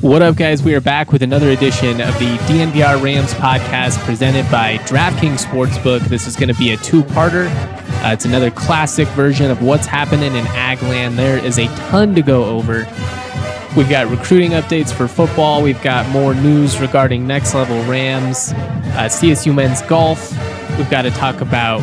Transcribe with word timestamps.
What 0.00 0.22
up, 0.22 0.36
guys? 0.36 0.62
We 0.62 0.74
are 0.74 0.80
back 0.80 1.12
with 1.12 1.22
another 1.22 1.50
edition 1.50 2.00
of 2.00 2.18
the 2.18 2.38
DNVR 2.48 3.02
Rams 3.02 3.34
podcast 3.34 3.98
presented 3.98 4.50
by 4.50 4.78
DraftKings 4.78 5.44
Sportsbook. 5.44 6.00
This 6.08 6.26
is 6.26 6.36
going 6.36 6.48
to 6.48 6.54
be 6.54 6.72
a 6.72 6.78
two 6.78 7.02
parter. 7.02 7.50
Uh, 8.02 8.14
it's 8.14 8.24
another 8.24 8.50
classic 8.50 9.06
version 9.08 9.50
of 9.50 9.62
what's 9.62 9.84
happening 9.84 10.34
in 10.34 10.46
Agland. 10.46 11.16
There 11.16 11.36
is 11.36 11.58
a 11.58 11.66
ton 11.90 12.14
to 12.14 12.22
go 12.22 12.44
over. 12.44 12.86
We've 13.76 13.90
got 13.90 14.08
recruiting 14.08 14.52
updates 14.52 14.90
for 14.90 15.06
football. 15.06 15.62
We've 15.62 15.82
got 15.82 16.08
more 16.08 16.34
news 16.34 16.80
regarding 16.80 17.26
next 17.26 17.52
level 17.52 17.82
Rams, 17.84 18.52
uh, 18.52 19.10
CSU 19.10 19.54
men's 19.54 19.82
golf. 19.82 20.30
We've 20.78 20.88
got 20.88 21.02
to 21.02 21.10
talk 21.10 21.42
about 21.42 21.82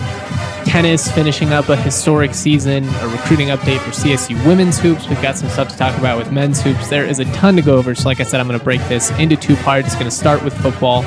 tennis 0.68 1.10
finishing 1.10 1.54
up 1.54 1.70
a 1.70 1.78
historic 1.78 2.34
season, 2.34 2.84
a 2.84 3.08
recruiting 3.08 3.48
update 3.48 3.80
for 3.80 3.92
CSU 3.92 4.46
women's 4.46 4.78
hoops. 4.78 5.08
We've 5.08 5.22
got 5.22 5.38
some 5.38 5.48
stuff 5.48 5.70
to 5.70 5.78
talk 5.78 5.98
about 5.98 6.18
with 6.18 6.30
men's 6.32 6.62
hoops. 6.62 6.90
There 6.90 7.06
is 7.06 7.20
a 7.20 7.26
ton 7.34 7.56
to 7.56 7.62
go 7.62 7.78
over. 7.78 7.96
So, 7.96 8.04
like 8.10 8.20
I 8.20 8.24
said, 8.24 8.42
I'm 8.42 8.48
going 8.48 8.60
to 8.60 8.64
break 8.64 8.82
this 8.90 9.10
into 9.12 9.38
two 9.38 9.56
parts. 9.56 9.94
Going 9.94 10.06
to 10.06 10.12
start 10.12 10.44
with 10.44 10.54
football. 10.62 11.04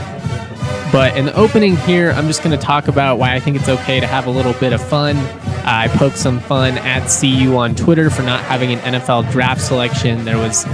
But 0.90 1.14
in 1.16 1.26
the 1.26 1.34
opening 1.36 1.76
here, 1.76 2.10
I'm 2.12 2.26
just 2.26 2.42
going 2.42 2.58
to 2.58 2.64
talk 2.64 2.88
about 2.88 3.18
why 3.18 3.34
I 3.34 3.40
think 3.40 3.56
it's 3.56 3.68
okay 3.68 4.00
to 4.00 4.06
have 4.06 4.26
a 4.26 4.30
little 4.30 4.54
bit 4.54 4.72
of 4.72 4.82
fun. 4.82 5.16
Uh, 5.16 5.62
I 5.66 5.88
poked 5.88 6.16
some 6.16 6.40
fun 6.40 6.78
at 6.78 7.06
CU 7.06 7.54
on 7.56 7.74
Twitter 7.74 8.08
for 8.08 8.22
not 8.22 8.42
having 8.44 8.72
an 8.72 8.78
NFL 8.94 9.30
draft 9.30 9.60
selection. 9.60 10.24
There 10.24 10.38
was, 10.38 10.66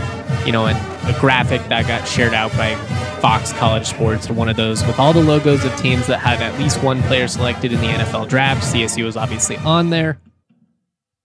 you 0.47 0.53
know, 0.53 0.67
a, 0.67 0.73
a 0.73 1.17
graphic 1.21 1.61
that 1.69 1.87
got 1.89 2.07
shared 2.07 2.35
out 2.35 2.53
by 2.53 2.71
Fox 3.27 3.53
College 3.55 3.87
Sports 3.87 4.31
or 4.31 4.35
one 4.35 4.49
of 4.49 4.55
those 4.55 4.87
with 4.87 5.01
all 5.01 5.13
the 5.13 5.21
logos 5.21 5.65
of 5.65 5.77
teams 5.79 6.07
that 6.07 6.21
have 6.21 6.41
at 6.41 6.57
least 6.61 6.81
one 6.85 7.03
player 7.03 7.27
selected 7.27 7.73
in 7.73 7.81
the 7.81 7.89
NFL 7.89 8.29
draft. 8.29 8.63
CSU 8.63 9.05
was 9.05 9.17
obviously 9.17 9.57
on 9.57 9.91
there. 9.91 10.21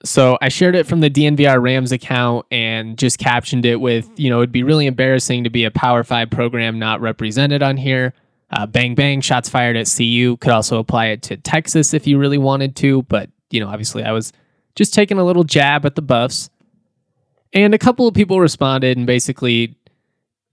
So 0.04 0.36
I 0.42 0.50
shared 0.50 0.74
it 0.74 0.88
from 0.88 1.02
the 1.02 1.12
DNVR 1.12 1.62
Rams 1.62 1.92
account 1.92 2.48
and 2.50 2.98
just 2.98 3.20
captioned 3.20 3.68
it 3.68 3.80
with, 3.80 4.10
you 4.16 4.32
know, 4.32 4.40
it'd 4.40 4.52
be 4.52 4.64
really 4.64 4.88
embarrassing 4.88 5.44
to 5.44 5.52
be 5.52 5.64
a 5.64 5.70
Power 5.70 6.04
Five 6.04 6.32
program 6.32 6.80
not 6.80 7.02
represented 7.02 7.62
on 7.62 7.78
here. 7.78 8.16
Uh, 8.50 8.66
bang 8.66 8.96
bang, 8.96 9.22
shots 9.22 9.48
fired 9.48 9.78
at 9.78 9.88
CU. 9.96 10.38
Could 10.38 10.54
also 10.54 10.80
apply 10.80 11.10
it 11.10 11.22
to 11.22 11.38
Texas 11.38 11.94
if 11.94 12.08
you 12.08 12.18
really 12.18 12.40
wanted 12.40 12.76
to, 12.78 13.04
but 13.04 13.30
you 13.52 13.60
know, 13.60 13.68
obviously 13.68 14.04
I 14.04 14.12
was 14.12 14.34
just 14.74 14.96
taking 14.96 15.20
a 15.20 15.24
little 15.24 15.44
jab 15.44 15.86
at 15.86 15.94
the 15.94 16.02
Buffs. 16.02 16.50
And 17.54 17.76
a 17.76 17.78
couple 17.78 18.08
of 18.08 18.16
people 18.16 18.40
responded 18.40 18.98
and 18.98 19.06
basically 19.06 19.76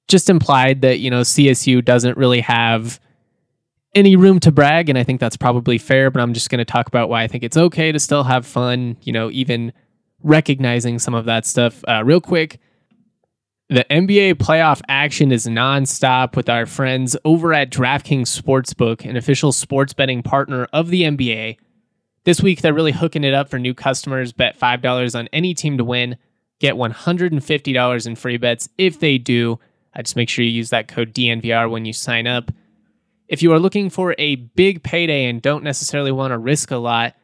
just 0.09 0.31
implied 0.31 0.81
that, 0.83 0.99
you 0.99 1.11
know, 1.11 1.21
CSU 1.21 1.85
doesn't 1.85 2.17
really 2.17 2.41
have 2.41 2.99
any 3.95 4.17
room 4.17 4.41
to 4.41 4.53
brag. 4.53 4.89
And 4.89 4.99
I 4.99 5.05
think 5.05 5.21
that's 5.21 5.37
probably 5.37 5.79
fair, 5.79 6.11
but 6.11 6.21
I'm 6.21 6.35
just 6.35 6.51
going 6.51 6.59
to 6.59 6.65
talk 6.65 6.89
about 6.89 7.09
why 7.09 7.23
I 7.23 7.29
think 7.29 7.45
it's 7.45 7.57
okay 7.57 7.93
to 7.93 7.99
still 7.99 8.25
have 8.25 8.47
fun, 8.47 8.97
you 9.03 9.13
know, 9.13 9.31
even 9.31 9.73
recognizing 10.23 10.99
some 10.99 11.15
of 11.15 11.27
that 11.27 11.47
stuff. 11.47 11.85
Uh, 11.87 12.03
real 12.05 12.21
quick, 12.21 12.59
the 13.69 13.85
NBA 13.91 14.35
playoff 14.35 14.81
action 14.89 15.31
is 15.31 15.47
nonstop 15.47 16.37
with 16.37 16.49
our 16.49 16.65
friends 16.65 17.17
over 17.25 17.53
at 17.53 17.71
DraftKings 17.71 18.41
Sportsbook, 18.41 19.09
an 19.09 19.17
official 19.17 19.53
sports 19.53 19.93
betting 19.93 20.23
partner 20.23 20.67
of 20.73 20.89
the 20.89 21.03
NBA. 21.03 21.59
This 22.25 22.43
week, 22.43 22.63
they're 22.63 22.75
really 22.75 22.93
hooking 22.93 23.25
it 23.25 23.35
up 23.35 23.49
for 23.49 23.59
new 23.59 23.75
customers. 23.75 24.33
Bet 24.33 24.59
$5 24.59 25.19
on 25.19 25.29
any 25.33 25.55
team 25.55 25.77
to 25.79 25.85
win. 25.85 26.17
Get 26.61 26.75
$150 26.75 28.07
in 28.07 28.17
free 28.17 28.37
bets 28.39 28.69
if 28.79 29.01
they 29.01 29.19
do. 29.19 29.59
I 29.95 30.03
just 30.03 30.17
make 30.17 30.29
sure 30.29 30.45
you 30.45 30.51
use 30.51 30.71
that 30.71 30.89
code 30.89 31.15
DNVR 31.15 31.71
when 31.71 31.85
you 31.85 31.93
sign 31.93 32.27
up. 32.27 32.51
If 33.29 33.43
you 33.43 33.53
are 33.53 33.59
looking 33.59 33.91
for 33.91 34.15
a 34.19 34.37
big 34.37 34.83
payday 34.83 35.27
and 35.27 35.43
don't 35.43 35.65
necessarily 35.65 36.13
want 36.13 36.33
to 36.33 36.39
risk 36.39 36.71
a 36.71 36.77
lot, 36.77 37.15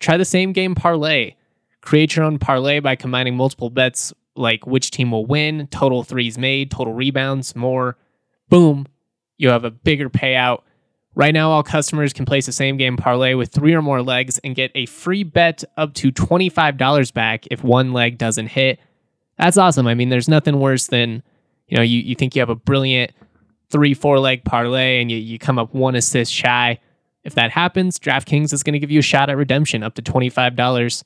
try 0.00 0.16
the 0.16 0.24
same 0.24 0.52
game 0.52 0.74
parlay. 0.74 1.34
Create 1.80 2.16
your 2.16 2.24
own 2.24 2.38
parlay 2.38 2.80
by 2.80 2.96
combining 2.96 3.36
multiple 3.36 3.70
bets 3.70 4.12
like 4.34 4.66
which 4.66 4.90
team 4.90 5.10
will 5.10 5.24
win, 5.24 5.66
total 5.68 6.02
threes 6.02 6.36
made, 6.36 6.70
total 6.70 6.92
rebounds, 6.92 7.54
more. 7.56 7.96
Boom, 8.48 8.86
you 9.38 9.48
have 9.50 9.64
a 9.64 9.70
bigger 9.70 10.10
payout. 10.10 10.62
Right 11.14 11.32
now, 11.32 11.50
all 11.50 11.62
customers 11.62 12.12
can 12.12 12.26
place 12.26 12.46
a 12.46 12.52
same 12.52 12.76
game 12.76 12.96
parlay 12.98 13.34
with 13.34 13.50
three 13.50 13.72
or 13.72 13.80
more 13.80 14.02
legs 14.02 14.38
and 14.38 14.54
get 14.54 14.70
a 14.74 14.84
free 14.86 15.22
bet 15.22 15.64
up 15.76 15.94
to 15.94 16.12
$25 16.12 17.14
back 17.14 17.46
if 17.50 17.64
one 17.64 17.94
leg 17.94 18.18
doesn't 18.18 18.48
hit. 18.48 18.78
That's 19.38 19.56
awesome. 19.56 19.86
I 19.86 19.94
mean, 19.94 20.10
there's 20.10 20.28
nothing 20.28 20.60
worse 20.60 20.88
than, 20.88 21.22
you 21.68 21.76
know, 21.76 21.82
you, 21.82 22.00
you 22.00 22.14
think 22.14 22.34
you 22.34 22.40
have 22.40 22.50
a 22.50 22.54
brilliant 22.54 23.12
three, 23.70 23.94
four 23.94 24.18
leg 24.20 24.44
parlay 24.44 25.00
and 25.00 25.10
you, 25.10 25.18
you 25.18 25.38
come 25.38 25.58
up 25.58 25.74
one 25.74 25.94
assist 25.94 26.32
shy. 26.32 26.78
If 27.24 27.34
that 27.34 27.50
happens, 27.50 27.98
DraftKings 27.98 28.52
is 28.52 28.62
going 28.62 28.74
to 28.74 28.78
give 28.78 28.90
you 28.90 29.00
a 29.00 29.02
shot 29.02 29.28
at 29.30 29.36
redemption 29.36 29.82
up 29.82 29.94
to 29.94 30.02
$25. 30.02 31.04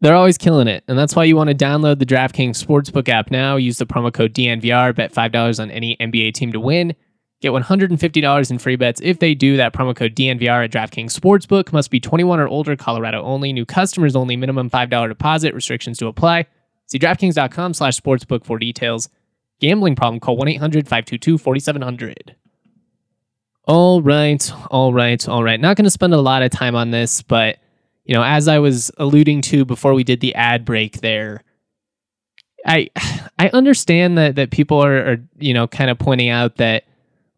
They're 0.00 0.14
always 0.14 0.38
killing 0.38 0.68
it. 0.68 0.84
And 0.86 0.96
that's 0.96 1.16
why 1.16 1.24
you 1.24 1.34
want 1.34 1.50
to 1.50 1.56
download 1.56 1.98
the 1.98 2.06
DraftKings 2.06 2.64
Sportsbook 2.64 3.08
app 3.08 3.32
now. 3.32 3.56
Use 3.56 3.78
the 3.78 3.86
promo 3.86 4.12
code 4.12 4.32
DNVR, 4.32 4.94
bet 4.94 5.12
$5 5.12 5.60
on 5.60 5.70
any 5.72 5.96
NBA 5.96 6.34
team 6.34 6.52
to 6.52 6.60
win. 6.60 6.94
Get 7.40 7.52
$150 7.52 8.50
in 8.50 8.58
free 8.58 8.76
bets 8.76 9.00
if 9.02 9.18
they 9.18 9.34
do. 9.34 9.56
That 9.56 9.72
promo 9.72 9.94
code 9.94 10.14
DNVR 10.14 10.64
at 10.64 10.70
DraftKings 10.70 11.18
Sportsbook 11.18 11.72
must 11.72 11.90
be 11.90 11.98
21 11.98 12.38
or 12.38 12.46
older, 12.46 12.76
Colorado 12.76 13.22
only. 13.22 13.52
New 13.52 13.66
customers 13.66 14.14
only. 14.14 14.36
Minimum 14.36 14.70
$5 14.70 15.08
deposit. 15.08 15.54
Restrictions 15.54 15.98
to 15.98 16.06
apply. 16.06 16.46
See 16.86 16.98
DraftKings.com 16.98 17.74
slash 17.74 18.00
sportsbook 18.00 18.44
for 18.44 18.58
details. 18.58 19.08
Gambling 19.60 19.96
problem, 19.96 20.20
call 20.20 20.38
1-800-522-4700. 20.38 22.34
All 23.64 24.00
right, 24.00 24.52
all 24.70 24.92
right, 24.92 25.28
all 25.28 25.42
right. 25.42 25.60
Not 25.60 25.76
going 25.76 25.84
to 25.84 25.90
spend 25.90 26.14
a 26.14 26.20
lot 26.20 26.42
of 26.42 26.50
time 26.50 26.74
on 26.74 26.90
this, 26.90 27.22
but 27.22 27.58
you 28.04 28.14
know, 28.14 28.22
as 28.22 28.48
I 28.48 28.58
was 28.58 28.90
alluding 28.96 29.42
to 29.42 29.66
before 29.66 29.92
we 29.92 30.02
did 30.02 30.20
the 30.20 30.34
ad 30.34 30.64
break 30.64 31.00
there, 31.02 31.44
I 32.66 32.90
I 33.38 33.50
understand 33.52 34.18
that 34.18 34.36
that 34.36 34.50
people 34.50 34.82
are, 34.82 35.12
are 35.12 35.16
you 35.38 35.54
know 35.54 35.66
kind 35.66 35.90
of 35.90 35.98
pointing 35.98 36.30
out 36.30 36.56
that 36.56 36.84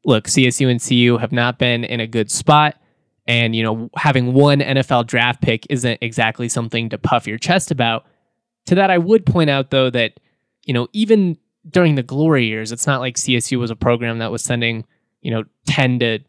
look, 0.04 0.26
CSU 0.26 0.70
and 0.70 0.82
CU 0.82 1.18
have 1.18 1.32
not 1.32 1.58
been 1.58 1.84
in 1.84 2.00
a 2.00 2.06
good 2.06 2.30
spot, 2.30 2.76
and 3.26 3.54
you 3.56 3.64
know 3.64 3.90
having 3.96 4.32
one 4.32 4.60
NFL 4.60 5.06
draft 5.08 5.42
pick 5.42 5.66
isn't 5.68 5.98
exactly 6.00 6.48
something 6.48 6.88
to 6.90 6.98
puff 6.98 7.26
your 7.26 7.38
chest 7.38 7.70
about. 7.70 8.06
To 8.66 8.76
that, 8.76 8.90
I 8.90 8.98
would 8.98 9.26
point 9.26 9.50
out 9.50 9.70
though 9.70 9.90
that 9.90 10.20
you 10.64 10.72
know 10.72 10.86
even 10.92 11.36
during 11.68 11.94
the 11.94 12.02
glory 12.02 12.46
years, 12.46 12.72
it's 12.72 12.86
not 12.86 13.00
like 13.00 13.16
CSU 13.16 13.58
was 13.58 13.70
a 13.70 13.76
program 13.76 14.18
that 14.18 14.30
was 14.30 14.42
sending 14.42 14.84
you 15.22 15.30
know 15.30 15.44
ten 15.66 15.98
to 16.00 16.20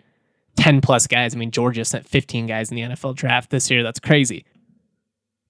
10 0.57 0.81
plus 0.81 1.07
guys. 1.07 1.33
I 1.33 1.37
mean, 1.37 1.51
Georgia 1.51 1.85
sent 1.85 2.05
15 2.05 2.47
guys 2.47 2.69
in 2.69 2.75
the 2.75 2.81
NFL 2.83 3.15
draft 3.15 3.49
this 3.49 3.69
year. 3.71 3.83
That's 3.83 3.99
crazy. 3.99 4.45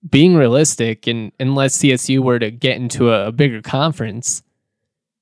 Being 0.08 0.36
realistic, 0.36 1.08
and 1.08 1.32
unless 1.40 1.78
CSU 1.78 2.20
were 2.20 2.40
to 2.40 2.50
get 2.50 2.78
into 2.78 3.12
a, 3.12 3.28
a 3.28 3.32
bigger 3.32 3.62
conference, 3.62 4.42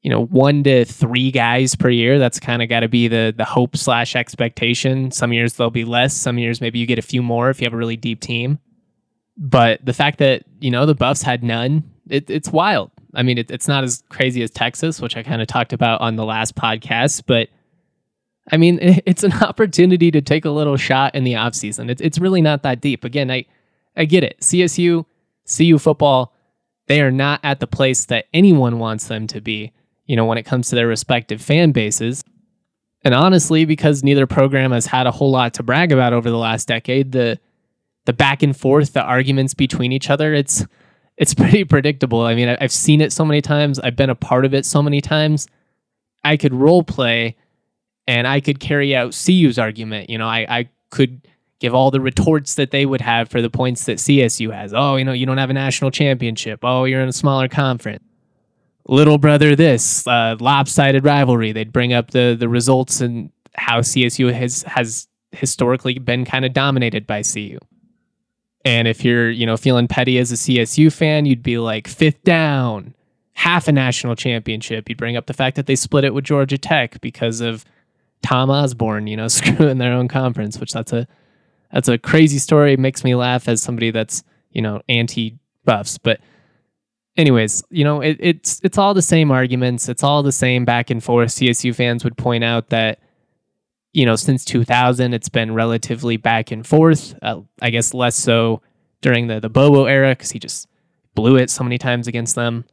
you 0.01 0.09
know, 0.09 0.25
one 0.25 0.63
to 0.63 0.85
three 0.85 1.31
guys 1.31 1.75
per 1.75 1.89
year. 1.89 2.17
That's 2.19 2.39
kind 2.39 2.61
of 2.61 2.69
got 2.69 2.81
to 2.81 2.87
be 2.87 3.09
the 3.09 3.33
the 3.35 3.43
hope 3.43 3.75
slash 3.75 4.15
expectation. 4.15 5.11
Some 5.11 5.33
years 5.33 5.53
there'll 5.53 5.71
be 5.71 5.83
less. 5.83 6.13
Some 6.13 6.37
years 6.37 6.61
maybe 6.61 6.79
you 6.79 6.85
get 6.85 6.99
a 6.99 7.03
few 7.03 7.21
more 7.21 7.49
if 7.49 7.59
you 7.59 7.65
have 7.65 7.73
a 7.73 7.77
really 7.77 7.97
deep 7.97 8.21
team. 8.21 8.59
But 9.37 9.83
the 9.85 9.93
fact 9.93 10.19
that 10.19 10.43
you 10.61 10.71
know 10.71 10.85
the 10.85 10.95
Buffs 10.95 11.21
had 11.21 11.43
none, 11.43 11.83
it, 12.09 12.29
it's 12.29 12.49
wild. 12.49 12.91
I 13.13 13.23
mean, 13.23 13.37
it, 13.37 13.51
it's 13.51 13.67
not 13.67 13.83
as 13.83 14.03
crazy 14.09 14.43
as 14.43 14.51
Texas, 14.51 15.01
which 15.01 15.17
I 15.17 15.23
kind 15.23 15.41
of 15.41 15.47
talked 15.47 15.73
about 15.73 16.01
on 16.01 16.15
the 16.15 16.25
last 16.25 16.55
podcast, 16.55 17.23
but 17.25 17.49
I 18.51 18.57
mean, 18.57 18.79
it's 19.05 19.23
an 19.23 19.33
opportunity 19.33 20.11
to 20.11 20.21
take 20.21 20.45
a 20.45 20.49
little 20.49 20.77
shot 20.77 21.15
in 21.15 21.23
the 21.23 21.33
offseason. 21.33 21.89
It's, 21.89 22.01
it's 22.01 22.19
really 22.19 22.41
not 22.41 22.63
that 22.63 22.81
deep. 22.81 23.03
Again, 23.03 23.31
I, 23.31 23.45
I 23.95 24.05
get 24.05 24.23
it. 24.23 24.39
CSU, 24.41 25.05
CU 25.57 25.77
football, 25.77 26.33
they 26.87 27.01
are 27.01 27.11
not 27.11 27.39
at 27.43 27.59
the 27.59 27.67
place 27.67 28.05
that 28.05 28.25
anyone 28.33 28.79
wants 28.79 29.07
them 29.07 29.27
to 29.27 29.41
be, 29.41 29.71
you 30.05 30.15
know, 30.15 30.25
when 30.25 30.37
it 30.37 30.43
comes 30.43 30.69
to 30.69 30.75
their 30.75 30.87
respective 30.87 31.41
fan 31.41 31.71
bases. 31.71 32.23
And 33.03 33.13
honestly, 33.13 33.65
because 33.65 34.03
neither 34.03 34.27
program 34.27 34.71
has 34.71 34.85
had 34.85 35.07
a 35.07 35.11
whole 35.11 35.31
lot 35.31 35.53
to 35.55 35.63
brag 35.63 35.91
about 35.91 36.13
over 36.13 36.29
the 36.29 36.37
last 36.37 36.67
decade, 36.67 37.11
the 37.11 37.39
the 38.05 38.13
back 38.13 38.41
and 38.41 38.57
forth, 38.57 38.93
the 38.93 39.03
arguments 39.03 39.53
between 39.53 39.91
each 39.91 40.09
other, 40.09 40.33
it's 40.33 40.65
it's 41.19 41.33
pretty 41.35 41.65
predictable. 41.65 42.21
I 42.21 42.33
mean, 42.33 42.57
I've 42.59 42.71
seen 42.71 43.01
it 43.01 43.13
so 43.13 43.23
many 43.23 43.41
times. 43.41 43.77
I've 43.77 43.95
been 43.95 44.09
a 44.09 44.15
part 44.15 44.45
of 44.45 44.55
it 44.55 44.65
so 44.65 44.81
many 44.81 45.01
times. 45.01 45.47
I 46.23 46.37
could 46.37 46.53
role 46.53 46.83
play 46.83 47.35
and 48.07 48.27
I 48.27 48.39
could 48.39 48.59
carry 48.59 48.95
out 48.95 49.11
CU's 49.13 49.59
argument. 49.59 50.09
You 50.09 50.17
know, 50.17 50.27
I, 50.27 50.45
I 50.49 50.69
could 50.89 51.27
give 51.59 51.75
all 51.75 51.91
the 51.91 52.01
retorts 52.01 52.55
that 52.55 52.71
they 52.71 52.85
would 52.85 53.01
have 53.01 53.29
for 53.29 53.41
the 53.41 53.49
points 53.49 53.85
that 53.85 53.97
CSU 53.97 54.53
has. 54.53 54.73
Oh, 54.73 54.95
you 54.95 55.05
know, 55.05 55.11
you 55.11 55.25
don't 55.25 55.37
have 55.37 55.49
a 55.49 55.53
national 55.53 55.91
championship. 55.91 56.61
Oh, 56.63 56.85
you're 56.85 57.01
in 57.01 57.09
a 57.09 57.13
smaller 57.13 57.47
conference. 57.47 58.03
Little 58.87 59.19
brother, 59.19 59.55
this 59.55 60.07
uh, 60.07 60.35
lopsided 60.39 61.05
rivalry. 61.05 61.51
They'd 61.51 61.71
bring 61.71 61.93
up 61.93 62.09
the 62.09 62.35
the 62.39 62.49
results 62.49 63.01
and 63.01 63.29
how 63.53 63.81
CSU 63.81 64.33
has 64.33 64.63
has 64.63 65.07
historically 65.31 65.99
been 65.99 66.25
kind 66.25 66.43
of 66.43 66.53
dominated 66.53 67.05
by 67.05 67.21
CU. 67.21 67.59
And 68.65 68.87
if 68.87 69.05
you're, 69.05 69.29
you 69.29 69.45
know, 69.45 69.57
feeling 69.57 69.87
petty 69.87 70.17
as 70.17 70.31
a 70.31 70.35
CSU 70.35 70.91
fan, 70.91 71.25
you'd 71.25 71.43
be 71.43 71.57
like 71.57 71.87
fifth 71.87 72.23
down, 72.23 72.93
half 73.33 73.67
a 73.67 73.71
national 73.71 74.15
championship. 74.15 74.89
You'd 74.89 74.97
bring 74.97 75.15
up 75.15 75.27
the 75.27 75.33
fact 75.33 75.55
that 75.55 75.65
they 75.65 75.75
split 75.75 76.03
it 76.03 76.13
with 76.13 76.25
Georgia 76.25 76.57
Tech 76.57 76.99
because 77.01 77.39
of 77.41 77.63
Tom 78.21 78.49
Osborne, 78.49 79.07
you 79.07 79.15
know, 79.15 79.27
screwing 79.29 79.77
their 79.77 79.93
own 79.93 80.07
conference, 80.07 80.59
which 80.59 80.73
that's 80.73 80.93
a 80.93 81.07
that's 81.71 81.87
a 81.87 81.97
crazy 81.97 82.39
story. 82.39 82.73
It 82.73 82.79
makes 82.79 83.03
me 83.03 83.15
laugh 83.15 83.47
as 83.47 83.61
somebody 83.61 83.91
that's, 83.91 84.23
you 84.51 84.61
know, 84.61 84.81
anti 84.89 85.37
buffs. 85.65 85.97
But 85.97 86.19
anyways, 87.15 87.63
you 87.69 87.83
know, 87.83 88.01
it, 88.01 88.17
it's 88.19 88.59
it's 88.63 88.77
all 88.77 88.93
the 88.93 89.01
same 89.01 89.31
arguments. 89.31 89.87
It's 89.87 90.03
all 90.03 90.23
the 90.23 90.31
same 90.31 90.65
back 90.65 90.89
and 90.89 91.03
forth. 91.03 91.29
CSU 91.29 91.73
fans 91.75 92.03
would 92.03 92.17
point 92.17 92.43
out 92.43 92.69
that, 92.69 92.99
you 93.99 94.05
know, 94.05 94.15
since 94.15 94.45
2000, 94.45 95.13
it's 95.13 95.27
been 95.27 95.53
relatively 95.53 96.15
back 96.15 96.51
and 96.51 96.65
forth. 96.65 97.13
Uh, 97.21 97.41
I 97.61 97.69
guess 97.69 97.93
less 97.93 98.15
so 98.15 98.61
during 99.01 99.27
the 99.27 99.41
the 99.41 99.49
Bobo 99.49 99.87
era 99.87 100.11
because 100.11 100.31
he 100.31 100.39
just 100.39 100.69
blew 101.15 101.35
it 101.35 101.49
so 101.49 101.65
many 101.65 101.77
times 101.77 102.07
against 102.07 102.35
them. 102.35 102.63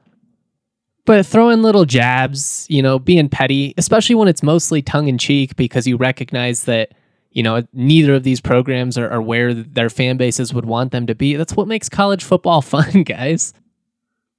But 1.04 1.26
throwing 1.26 1.62
little 1.62 1.84
jabs, 1.84 2.64
you 2.70 2.80
know, 2.80 3.00
being 3.00 3.28
petty, 3.28 3.74
especially 3.76 4.14
when 4.14 4.28
it's 4.28 4.44
mostly 4.44 4.82
tongue 4.82 5.08
in 5.08 5.18
cheek 5.18 5.56
because 5.56 5.84
you 5.88 5.96
recognize 5.96 6.62
that 6.66 6.92
you 7.32 7.42
know, 7.42 7.66
neither 7.72 8.14
of 8.14 8.22
these 8.22 8.40
programs 8.40 8.96
are, 8.96 9.10
are 9.10 9.20
where 9.20 9.52
their 9.52 9.90
fan 9.90 10.16
bases 10.16 10.54
would 10.54 10.64
want 10.64 10.92
them 10.92 11.08
to 11.08 11.14
be. 11.14 11.34
That's 11.34 11.54
what 11.56 11.66
makes 11.66 11.88
college 11.88 12.22
football 12.22 12.62
fun, 12.62 13.02
guys. 13.02 13.52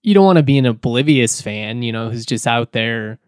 You 0.04 0.13
don't 0.13 0.25
want 0.25 0.38
to 0.38 0.44
be 0.44 0.57
an 0.57 0.66
oblivious 0.66 1.42
fan, 1.42 1.83
you 1.83 1.92
know, 1.92 2.10
who's 2.10 2.25
just 2.25 2.48
out 2.48 2.72
there, 2.72 3.19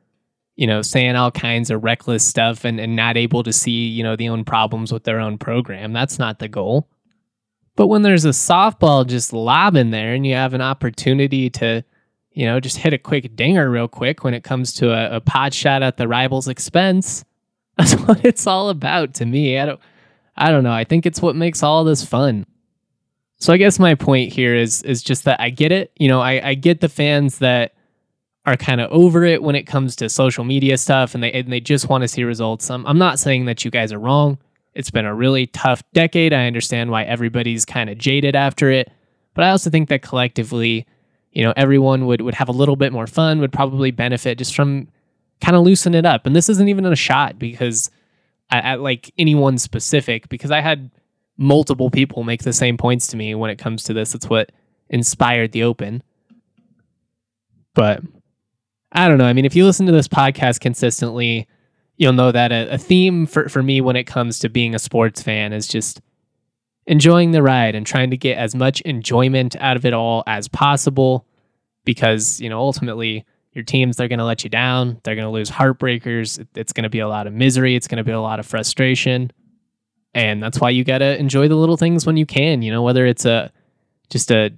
you 0.59 0.67
know, 0.67 0.81
saying 0.81 1.15
all 1.15 1.31
kinds 1.31 1.71
of 1.71 1.85
reckless 1.85 2.27
stuff 2.27 2.65
and, 2.65 2.81
and 2.81 2.94
not 2.94 3.15
able 3.15 3.44
to 3.44 3.53
see, 3.53 3.88
you 3.88 4.03
know, 4.03 4.17
the 4.17 4.27
own 4.27 4.44
problems 4.44 4.91
with 4.91 5.06
their 5.06 5.17
own 5.17 5.38
program. 5.38 5.94
That's 5.94 6.19
not 6.19 6.39
the 6.39 6.50
goal. 6.50 6.89
But 7.77 7.88
when 7.88 8.01
there's 8.01 8.25
a 8.25 8.31
softball 8.31 9.07
just 9.07 9.31
lobbing 9.31 9.91
there 9.91 10.13
and 10.13 10.27
you 10.27 10.35
have 10.35 10.53
an 10.53 10.59
opportunity 10.59 11.50
to, 11.51 11.81
you 12.33 12.45
know, 12.45 12.59
just 12.59 12.75
hit 12.75 12.91
a 12.91 12.97
quick 12.97 13.38
dinger 13.38 13.69
real 13.69 13.88
quick 13.88 14.25
when 14.25 14.33
it 14.33 14.44
comes 14.44 14.73
to 14.73 14.91
a, 14.91 15.15
a 15.15 15.21
pot 15.21 15.53
shot 15.53 15.81
at 15.81 15.95
the 15.95 16.09
rival's 16.09 16.50
expense, 16.50 17.23
that's 17.77 17.94
what 17.94 18.25
it's 18.25 18.45
all 18.45 18.67
about 18.67 19.13
to 19.13 19.25
me. 19.25 19.57
I 19.57 19.65
don't 19.65 19.79
I 20.35 20.51
don't 20.51 20.65
know. 20.65 20.73
I 20.73 20.83
think 20.83 21.05
it's 21.05 21.21
what 21.21 21.38
makes 21.38 21.63
all 21.63 21.85
this 21.85 22.03
fun. 22.03 22.45
So 23.38 23.53
I 23.53 23.57
guess 23.57 23.79
my 23.79 23.95
point 23.95 24.33
here 24.33 24.55
is 24.55 24.83
is 24.83 25.03
just 25.03 25.23
that 25.23 25.39
I 25.39 25.51
get 25.51 25.71
it. 25.71 25.94
You 25.97 26.09
know, 26.09 26.19
I, 26.19 26.50
I 26.50 26.53
get 26.55 26.81
the 26.81 26.89
fans 26.89 27.39
that 27.39 27.75
are 28.50 28.57
kind 28.57 28.81
of 28.81 28.92
over 28.92 29.24
it 29.24 29.44
when 29.44 29.56
it 29.56 29.63
comes 29.63 29.96
to 29.98 30.10
social 30.10 30.44
media 30.44 30.78
stuff 30.78 31.13
and 31.13 31.24
they 31.24 31.31
and 31.31 31.51
they 31.51 31.60
just 31.60 31.88
want 31.90 32.01
to 32.01 32.07
see 32.07 32.24
results. 32.24 32.69
I'm, 32.69 32.86
I'm 32.88 32.98
not 32.98 33.19
saying 33.19 33.46
that 33.46 33.63
you 33.63 33.72
guys 33.72 33.94
are 33.94 34.00
wrong. 34.00 34.38
It's 34.74 34.92
been 34.92 35.06
a 35.06 35.16
really 35.16 35.48
tough 35.48 35.84
decade. 35.94 36.34
I 36.34 36.48
understand 36.48 36.92
why 36.92 37.04
everybody's 37.04 37.66
kind 37.66 37.90
of 37.90 37.98
jaded 37.98 38.36
after 38.36 38.69
it. 38.72 38.92
But 39.34 39.46
I 39.46 39.50
also 39.51 39.69
think 39.69 39.90
that 39.90 40.01
collectively, 40.01 40.86
you 41.31 41.44
know, 41.44 41.54
everyone 41.56 42.06
would, 42.07 42.22
would 42.22 42.36
have 42.36 42.50
a 42.50 42.54
little 42.54 42.75
bit 42.75 42.92
more 42.92 43.07
fun, 43.07 43.40
would 43.40 43.54
probably 43.54 43.92
benefit 43.92 44.38
just 44.38 44.56
from 44.56 44.88
kind 45.42 45.56
of 45.56 45.63
loosen 45.63 45.96
it 45.96 46.06
up. 46.06 46.25
And 46.25 46.36
this 46.36 46.50
isn't 46.50 46.68
even 46.68 46.86
a 46.86 46.96
shot 46.96 47.40
because 47.40 47.90
at, 48.50 48.81
like 48.81 49.12
anyone 49.18 49.57
specific, 49.57 50.30
because 50.30 50.51
I 50.51 50.62
had 50.62 50.92
multiple 51.38 51.90
people 51.90 52.24
make 52.24 52.44
the 52.44 52.54
same 52.54 52.78
points 52.78 53.07
to 53.07 53.18
me 53.18 53.36
when 53.36 53.50
it 53.50 53.57
comes 53.57 53.84
to 53.84 53.94
this. 53.94 54.13
It's 54.16 54.30
what 54.30 54.51
inspired 54.90 55.51
the 55.51 55.63
open. 55.63 56.04
But 57.74 58.01
I 58.91 59.07
don't 59.07 59.18
know. 59.18 59.25
I 59.25 59.33
mean, 59.33 59.45
if 59.45 59.56
you 59.56 59.65
listen 59.65 59.86
to 59.86 59.91
this 59.91 60.07
podcast 60.07 60.59
consistently, 60.59 61.47
you'll 61.97 62.13
know 62.13 62.31
that 62.31 62.51
a, 62.51 62.74
a, 62.74 62.77
theme 62.77 63.25
for, 63.25 63.50
for 63.50 63.62
me 63.62 63.81
when 63.81 63.95
it 63.95 64.06
comes 64.06 64.39
to 64.39 64.50
being 64.50 64.74
a 64.74 64.80
sports 64.80 65.21
fan 65.21 65.53
is 65.53 65.68
just 65.68 66.01
enjoying 66.88 67.31
the 67.31 67.44
ride 67.44 67.75
and 67.75 67.86
trying 67.86 68.09
to 68.09 68.18
get 68.18 68.38
as 68.38 68.56
much 68.56 68.81
enjoyment 68.81 69.56
out 69.57 69.77
of 69.77 69.86
it 69.86 69.94
all 69.94 70.24
as 70.25 70.47
possible 70.47 71.25
because, 71.86 72.39
you 72.39 72.50
know, 72.50 72.57
ultimately 72.57 73.25
your 73.53 73.63
teams 73.63 73.97
they're 73.97 74.07
going 74.07 74.19
to 74.19 74.25
let 74.25 74.44
you 74.44 74.50
down. 74.50 75.00
They're 75.03 75.15
going 75.15 75.27
to 75.27 75.31
lose 75.31 75.51
heartbreakers. 75.51 76.45
It's 76.56 76.74
going 76.74 76.83
to 76.83 76.89
be 76.89 77.00
a 77.00 77.07
lot 77.07 77.27
of 77.27 77.33
misery. 77.33 77.75
It's 77.75 77.88
going 77.88 77.97
to 77.97 78.03
be 78.03 78.12
a 78.12 78.21
lot 78.21 78.39
of 78.39 78.45
frustration. 78.45 79.31
And 80.13 80.41
that's 80.41 80.59
why 80.59 80.71
you 80.71 80.83
got 80.83 81.00
to 81.00 81.19
enjoy 81.19 81.47
the 81.47 81.56
little 81.56 81.77
things 81.77 82.06
when 82.06 82.18
you 82.18 82.25
can 82.25 82.63
you 82.63 82.71
know 82.71 82.81
whether 82.81 83.06
it's 83.06 83.25
a 83.25 83.51
just 84.09 84.31
a 84.31 84.51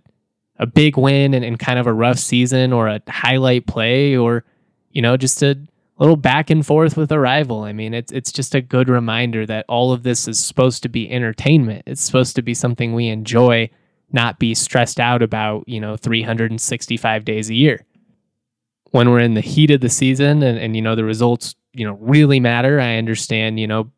a 0.62 0.66
big 0.66 0.98
win 0.98 1.34
and, 1.34 1.44
and 1.44 1.60
kind 1.60 1.78
of 1.78 1.88
a 1.88 1.94
rough 1.94 2.20
season 2.20 2.72
or 2.72 2.88
a 2.88 3.02
highlight 3.10 3.68
play 3.68 4.16
or 4.16 4.46
you 4.92 5.02
know 5.02 5.18
just 5.18 5.44
a 5.44 5.60
little 5.98 6.16
back 6.16 6.50
and 6.50 6.66
forth 6.66 6.96
with 6.96 7.12
a 7.12 7.20
rival. 7.20 7.64
I 7.64 7.74
mean 7.74 7.94
it's 7.94 8.12
it's 8.12 8.32
just 8.32 8.56
a 8.56 8.62
good 8.62 8.88
reminder 8.88 9.46
that 9.46 9.66
all 9.68 9.92
of 9.92 10.04
this 10.04 10.28
is 10.28 10.40
supposed 10.40 10.84
to 10.84 10.90
be 10.90 11.12
entertainment. 11.12 11.84
It's 11.86 12.02
supposed 12.02 12.36
to 12.38 12.42
be 12.42 12.54
something 12.54 12.94
we 12.94 13.08
enjoy 13.08 13.70
not 14.14 14.40
be 14.40 14.54
stressed 14.54 15.00
out 15.00 15.22
about 15.22 15.68
you 15.68 15.82
know 15.82 15.98
365 15.98 17.26
days 17.26 17.50
a 17.50 17.56
year. 17.56 17.86
When 18.92 19.10
we're 19.10 19.20
in 19.20 19.36
the 19.36 19.42
heat 19.42 19.72
of 19.72 19.82
the 19.82 19.90
season 19.90 20.44
and, 20.44 20.58
and 20.58 20.76
you 20.76 20.82
know 20.82 20.96
the 20.96 21.06
results 21.06 21.56
you 21.74 21.86
know 21.86 21.98
really 22.02 22.40
matter 22.40 22.80
i 22.80 22.98
understand 22.98 23.60
you 23.60 23.68
know 23.68 23.92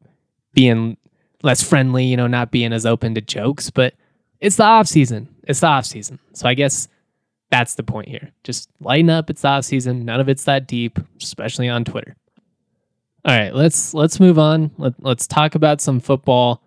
being 0.53 0.97
less 1.41 1.63
friendly 1.63 2.05
you 2.05 2.17
know 2.17 2.27
not 2.27 2.51
being 2.51 2.73
as 2.73 2.85
open 2.85 3.15
to 3.15 3.21
jokes 3.21 3.69
but 3.69 3.93
it's 4.39 4.57
the 4.57 4.63
off 4.63 4.87
season 4.87 5.32
it's 5.47 5.59
the 5.59 5.67
off 5.67 5.85
season. 5.85 6.19
So 6.33 6.47
i 6.47 6.53
guess 6.53 6.87
that's 7.51 7.75
the 7.75 7.83
point 7.83 8.07
here. 8.07 8.31
Just 8.43 8.67
lighten 8.79 9.11
up. 9.11 9.29
It's 9.29 9.43
the 9.43 9.49
off 9.49 9.65
season. 9.65 10.05
None 10.05 10.19
of 10.19 10.29
it's 10.29 10.45
that 10.45 10.67
deep 10.67 10.99
especially 11.21 11.69
on 11.69 11.85
twitter. 11.85 12.15
All 13.25 13.37
right 13.37 13.53
let's 13.53 13.93
let's 13.93 14.19
move 14.19 14.39
on. 14.39 14.71
Let, 14.77 14.93
let's 14.99 15.27
talk 15.27 15.55
about 15.55 15.81
some 15.81 15.99
football. 15.99 16.61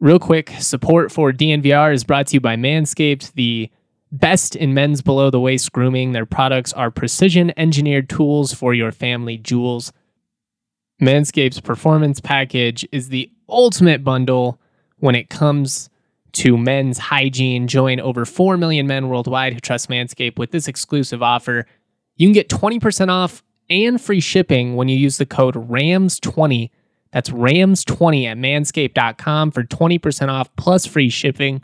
Real 0.00 0.18
quick 0.18 0.50
support 0.58 1.10
for 1.10 1.32
dnvr 1.32 1.92
is 1.92 2.04
brought 2.04 2.28
to 2.28 2.34
you 2.34 2.40
by 2.40 2.56
manscaped 2.56 3.32
the 3.32 3.70
Best 4.12 4.54
in 4.54 4.72
men's 4.72 5.02
below 5.02 5.30
the 5.30 5.40
waist 5.40 5.72
grooming, 5.72 6.12
their 6.12 6.26
products 6.26 6.72
are 6.72 6.92
precision 6.92 7.52
engineered 7.56 8.08
tools 8.08 8.54
for 8.54 8.72
your 8.72 8.92
family 8.92 9.36
jewels. 9.36 9.92
Manscaped's 11.02 11.60
performance 11.60 12.20
package 12.20 12.86
is 12.92 13.08
the 13.08 13.30
ultimate 13.48 14.04
bundle 14.04 14.60
when 14.98 15.16
it 15.16 15.28
comes 15.28 15.90
to 16.36 16.56
men's 16.56 16.98
hygiene. 16.98 17.66
Join 17.66 18.00
over 18.00 18.24
4 18.24 18.56
million 18.56 18.86
men 18.86 19.08
worldwide 19.08 19.54
who 19.54 19.60
trust 19.60 19.88
Manscaped 19.88 20.38
with 20.38 20.50
this 20.50 20.68
exclusive 20.68 21.22
offer. 21.22 21.66
You 22.16 22.26
can 22.26 22.32
get 22.32 22.48
20% 22.48 23.08
off 23.08 23.42
and 23.68 24.00
free 24.00 24.20
shipping 24.20 24.76
when 24.76 24.88
you 24.88 24.96
use 24.96 25.18
the 25.18 25.26
code 25.26 25.54
RAMS20. 25.54 26.70
That's 27.12 27.30
RAMS20 27.30 28.26
at 28.26 28.36
manscaped.com 28.36 29.50
for 29.50 29.62
20% 29.64 30.28
off 30.28 30.54
plus 30.56 30.86
free 30.86 31.08
shipping. 31.08 31.62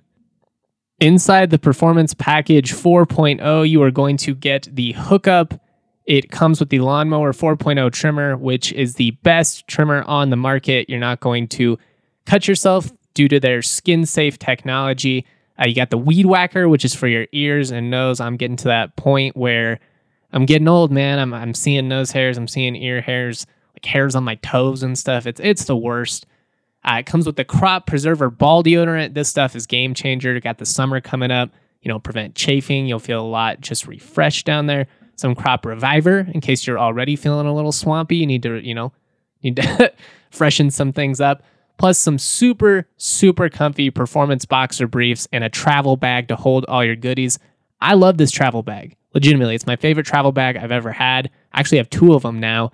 Inside 1.01 1.51
the 1.51 1.59
Performance 1.59 2.15
Package 2.15 2.73
4.0, 2.73 3.69
you 3.69 3.83
are 3.83 3.91
going 3.91 4.17
to 4.19 4.35
get 4.35 4.69
the 4.73 4.93
hookup. 4.93 5.61
It 6.07 6.31
comes 6.31 6.61
with 6.61 6.71
the 6.71 6.81
Lawnmower 6.81 7.33
4.0 7.33 7.93
trimmer, 7.93 8.37
which 8.37 8.73
is 8.73 8.95
the 8.95 9.13
best 9.23 9.67
trimmer 9.67 10.03
on 10.03 10.31
the 10.31 10.37
market. 10.37 10.89
You're 10.89 11.01
not 11.01 11.21
going 11.21 11.49
to 11.49 11.79
cut 12.25 12.47
yourself 12.47 12.93
due 13.15 13.29
to 13.29 13.41
their 13.41 13.63
skin 13.63 14.07
safe 14.07 14.39
technology. 14.39 15.27
Uh, 15.59 15.67
you 15.67 15.75
got 15.75 15.91
the 15.91 15.99
Weed 15.99 16.27
Whacker, 16.27 16.69
which 16.69 16.85
is 16.85 16.95
for 16.95 17.09
your 17.09 17.27
ears 17.33 17.71
and 17.71 17.91
nose. 17.91 18.21
I'm 18.21 18.37
getting 18.37 18.57
to 18.59 18.69
that 18.69 18.97
point 18.97 19.37
where 19.37 19.79
I'm 20.33 20.47
getting 20.47 20.69
old, 20.69 20.91
man. 20.91 21.19
I'm, 21.19 21.35
I'm 21.35 21.55
seeing 21.55 21.89
nose 21.89 22.11
hairs, 22.11 22.39
I'm 22.39 22.49
seeing 22.49 22.75
ear 22.75 23.01
hairs, 23.01 23.47
like 23.75 23.85
hairs 23.85 24.15
on 24.15 24.25
my 24.25 24.37
toes 24.37 24.83
and 24.83 24.99
stuff. 24.99 25.27
It's, 25.27 25.41
it's 25.41 25.65
the 25.65 25.77
worst. 25.77 26.27
Uh, 26.85 26.97
it 27.01 27.07
comes 27.07 27.27
with 27.27 27.37
the 27.37 27.45
Crop 27.45 27.87
Preserver 27.87 28.31
Ball 28.31 28.63
Deodorant. 28.63 29.15
This 29.15 29.29
stuff 29.29 29.55
is 29.55 29.67
game 29.67 29.95
changer. 29.95 30.39
Got 30.41 30.59
the 30.59 30.67
summer 30.67 31.01
coming 31.01 31.31
up. 31.31 31.51
You 31.83 31.89
know, 31.89 31.99
prevent 31.99 32.35
chafing. 32.35 32.87
You'll 32.87 32.99
feel 32.99 33.21
a 33.21 33.27
lot 33.27 33.61
just 33.61 33.87
refreshed 33.87 34.47
down 34.47 34.67
there. 34.67 34.87
Some 35.17 35.35
Crop 35.35 35.67
Reviver 35.67 36.21
in 36.33 36.41
case 36.41 36.67
you're 36.67 36.79
already 36.79 37.15
feeling 37.15 37.47
a 37.47 37.55
little 37.55 37.73
swampy. 37.73 38.17
You 38.17 38.27
need 38.27 38.43
to, 38.43 38.65
you 38.67 38.75
know, 38.75 38.93
need 39.43 39.57
to 39.57 39.93
freshen 40.31 40.71
some 40.71 40.93
things 40.93 41.21
up. 41.21 41.43
Plus 41.79 41.99
some 41.99 42.19
super 42.19 42.89
super 42.97 43.49
comfy 43.49 43.91
performance 43.91 44.45
boxer 44.45 44.87
briefs 44.87 45.29
and 45.33 45.45
a 45.45 45.49
travel 45.49 45.97
bag 45.97 46.29
to 46.29 46.37
hold 46.37 46.65
all 46.67 46.85
your 46.85 46.97
goodies. 46.97 47.39
I 47.81 47.95
love 47.95 48.19
this 48.19 48.31
travel 48.31 48.63
bag. 48.63 48.97
Legitimately, 49.15 49.55
it's 49.55 49.67
my 49.67 49.77
favorite 49.77 50.07
travel 50.07 50.33
bag 50.33 50.57
I've 50.57 50.73
ever 50.73 50.93
had. 50.93 51.31
I 51.53 51.61
actually 51.61 51.79
have 51.79 51.91
two 51.91 52.15
of 52.15 52.23
them 52.23 52.41
now 52.41 52.73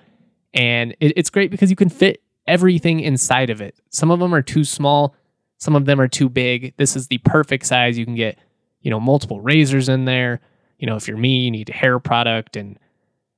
And 0.55 0.97
it's 1.01 1.31
great 1.31 1.51
because 1.51 1.71
you 1.71 1.77
can 1.77 1.89
fit 1.91 2.23
everything 2.47 3.01
inside 3.01 3.51
of 3.51 3.61
it. 3.61 3.77
Some 3.91 4.11
of 4.11 4.19
them 4.21 4.35
are 4.35 4.43
too 4.43 4.65
small, 4.65 5.15
some 5.59 5.77
of 5.77 5.85
them 5.85 6.01
are 6.01 6.09
too 6.09 6.29
big. 6.29 6.75
This 6.77 6.97
is 6.97 7.09
the 7.09 7.19
perfect 7.19 7.67
size. 7.67 7.99
You 7.99 8.05
can 8.05 8.15
get, 8.15 8.39
you 8.81 8.91
know, 8.91 9.01
multiple 9.01 9.41
razors 9.41 9.89
in 9.89 10.05
there. 10.05 10.41
You 10.79 10.87
know, 10.87 10.97
if 10.97 11.09
you're 11.09 11.17
me, 11.17 11.41
you 11.41 11.51
need 11.51 11.69
hair 11.69 11.99
product 11.99 12.57
and 12.57 12.79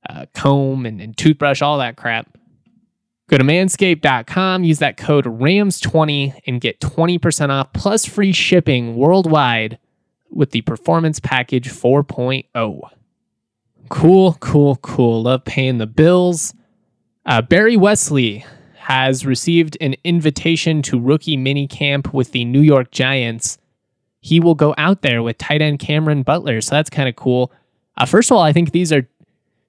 uh, 0.09 0.25
comb 0.33 0.85
and, 0.85 1.01
and 1.01 1.17
toothbrush, 1.17 1.61
all 1.61 1.79
that 1.79 1.97
crap. 1.97 2.37
Go 3.31 3.37
to 3.37 3.45
manscaped.com, 3.45 4.65
use 4.65 4.79
that 4.79 4.97
code 4.97 5.23
RAMS20 5.23 6.41
and 6.47 6.59
get 6.59 6.81
20% 6.81 7.49
off 7.49 7.71
plus 7.71 8.05
free 8.05 8.33
shipping 8.33 8.97
worldwide 8.97 9.79
with 10.29 10.51
the 10.51 10.59
Performance 10.63 11.21
Package 11.21 11.69
4.0. 11.69 12.89
Cool, 13.87 14.37
cool, 14.41 14.75
cool. 14.77 15.23
Love 15.23 15.45
paying 15.45 15.77
the 15.77 15.87
bills. 15.87 16.53
Uh, 17.25 17.41
Barry 17.41 17.77
Wesley 17.77 18.45
has 18.75 19.25
received 19.25 19.77
an 19.79 19.95
invitation 20.03 20.81
to 20.81 20.99
rookie 20.99 21.37
mini 21.37 21.67
camp 21.67 22.13
with 22.13 22.33
the 22.33 22.43
New 22.43 22.59
York 22.59 22.91
Giants. 22.91 23.57
He 24.19 24.41
will 24.41 24.55
go 24.55 24.75
out 24.77 25.03
there 25.03 25.23
with 25.23 25.37
tight 25.37 25.61
end 25.61 25.79
Cameron 25.79 26.23
Butler, 26.23 26.59
so 26.59 26.75
that's 26.75 26.89
kind 26.89 27.07
of 27.07 27.15
cool. 27.15 27.49
Uh, 27.95 28.05
first 28.05 28.29
of 28.29 28.35
all, 28.35 28.43
I 28.43 28.51
think 28.51 28.71
these 28.71 28.91
are 28.91 29.07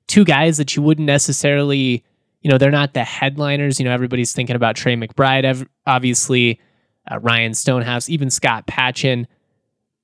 two 0.08 0.24
guys 0.24 0.56
that 0.56 0.74
you 0.74 0.82
wouldn't 0.82 1.06
necessarily, 1.06 2.04
you 2.42 2.50
know, 2.50 2.58
they're 2.58 2.70
not 2.70 2.94
the 2.94 3.04
headliners. 3.04 3.78
You 3.78 3.84
know, 3.84 3.92
everybody's 3.92 4.32
thinking 4.32 4.56
about 4.56 4.76
Trey 4.76 4.96
McBride, 4.96 5.66
obviously, 5.86 6.60
uh, 7.10 7.18
Ryan 7.20 7.54
Stonehouse, 7.54 8.08
even 8.08 8.30
Scott 8.30 8.66
Patchan. 8.66 9.26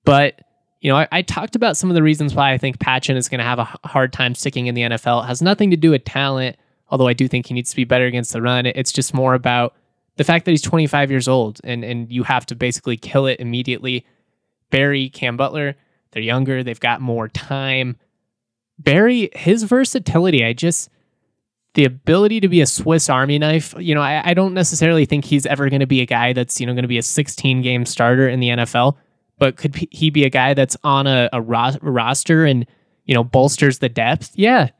But, 0.05 0.41
you 0.81 0.91
know, 0.91 0.97
I, 0.97 1.09
I, 1.11 1.23
talked 1.23 1.57
about 1.57 1.77
some 1.77 1.91
of 1.91 1.95
the 1.95 2.03
reasons 2.03 2.35
why 2.35 2.53
I 2.53 2.59
think 2.59 2.79
Patchan 2.79 3.17
is 3.17 3.29
going 3.29 3.39
to 3.39 3.45
have 3.45 3.59
a 3.59 3.69
hard 3.85 4.13
time 4.13 4.35
sticking 4.35 4.67
in 4.67 4.75
the 4.75 4.83
NFL. 4.83 5.25
It 5.25 5.27
has 5.27 5.43
nothing 5.43 5.71
to 5.71 5.77
do 5.77 5.91
with 5.91 6.05
talent, 6.05 6.57
although 6.89 7.09
I 7.09 7.13
do 7.13 7.29
think 7.29 7.47
he 7.47 7.55
needs 7.55 7.71
to 7.71 7.77
be 7.77 7.85
better 7.85 8.07
against 8.07 8.33
the 8.33 8.41
run. 8.41 8.67
It's 8.67 8.93
just 8.93 9.13
more 9.13 9.35
about 9.35 9.75
the 10.17 10.25
fact 10.25 10.45
that 10.45 10.53
he's 10.53 10.63
25 10.63 11.11
years 11.11 11.29
old 11.29 11.61
and, 11.65 11.85
and 11.85 12.11
you 12.11 12.23
have 12.23 12.47
to 12.47 12.55
basically 12.55 12.97
kill 12.97 13.27
it 13.27 13.41
immediately. 13.41 14.07
Barry, 14.71 15.09
Cam 15.09 15.37
Butler, 15.37 15.77
they're 16.13 16.23
younger, 16.23 16.63
they've 16.63 16.79
got 16.79 17.01
more 17.01 17.29
time. 17.29 17.97
Barry, 18.79 19.31
his 19.35 19.65
versatility, 19.65 20.45
I 20.45 20.53
just 20.53 20.91
the 21.79 21.85
ability 21.85 22.41
to 22.41 22.49
be 22.49 22.61
a 22.61 22.67
Swiss 22.67 23.09
Army 23.09 23.39
knife. 23.39 23.73
You 23.79 23.95
know, 23.95 24.03
I, 24.03 24.31
I 24.31 24.35
don't 24.35 24.53
necessarily 24.53 25.05
think 25.05 25.25
he's 25.25 25.47
ever 25.47 25.71
going 25.71 25.79
to 25.79 25.87
be 25.87 26.01
a 26.01 26.07
guy 26.07 26.33
that's 26.33 26.61
you 26.61 26.67
know 26.67 26.73
going 26.73 26.83
to 26.83 26.89
be 26.89 26.99
a 26.99 27.03
16 27.03 27.63
game 27.63 27.87
starter 27.87 28.29
in 28.29 28.41
the 28.41 28.49
NFL, 28.49 28.97
but 29.39 29.57
could 29.57 29.77
he 29.93 30.11
be 30.11 30.25
a 30.25 30.29
guy 30.29 30.55
that's 30.55 30.77
on 30.83 31.07
a, 31.07 31.29
a 31.33 31.41
ro- 31.41 31.77
roster 31.81 32.45
and 32.45 32.67
you 33.05 33.15
know 33.15 33.23
bolsters 33.23 33.79
the 33.79 33.89
depth? 33.89 34.33
Yeah, 34.35 34.71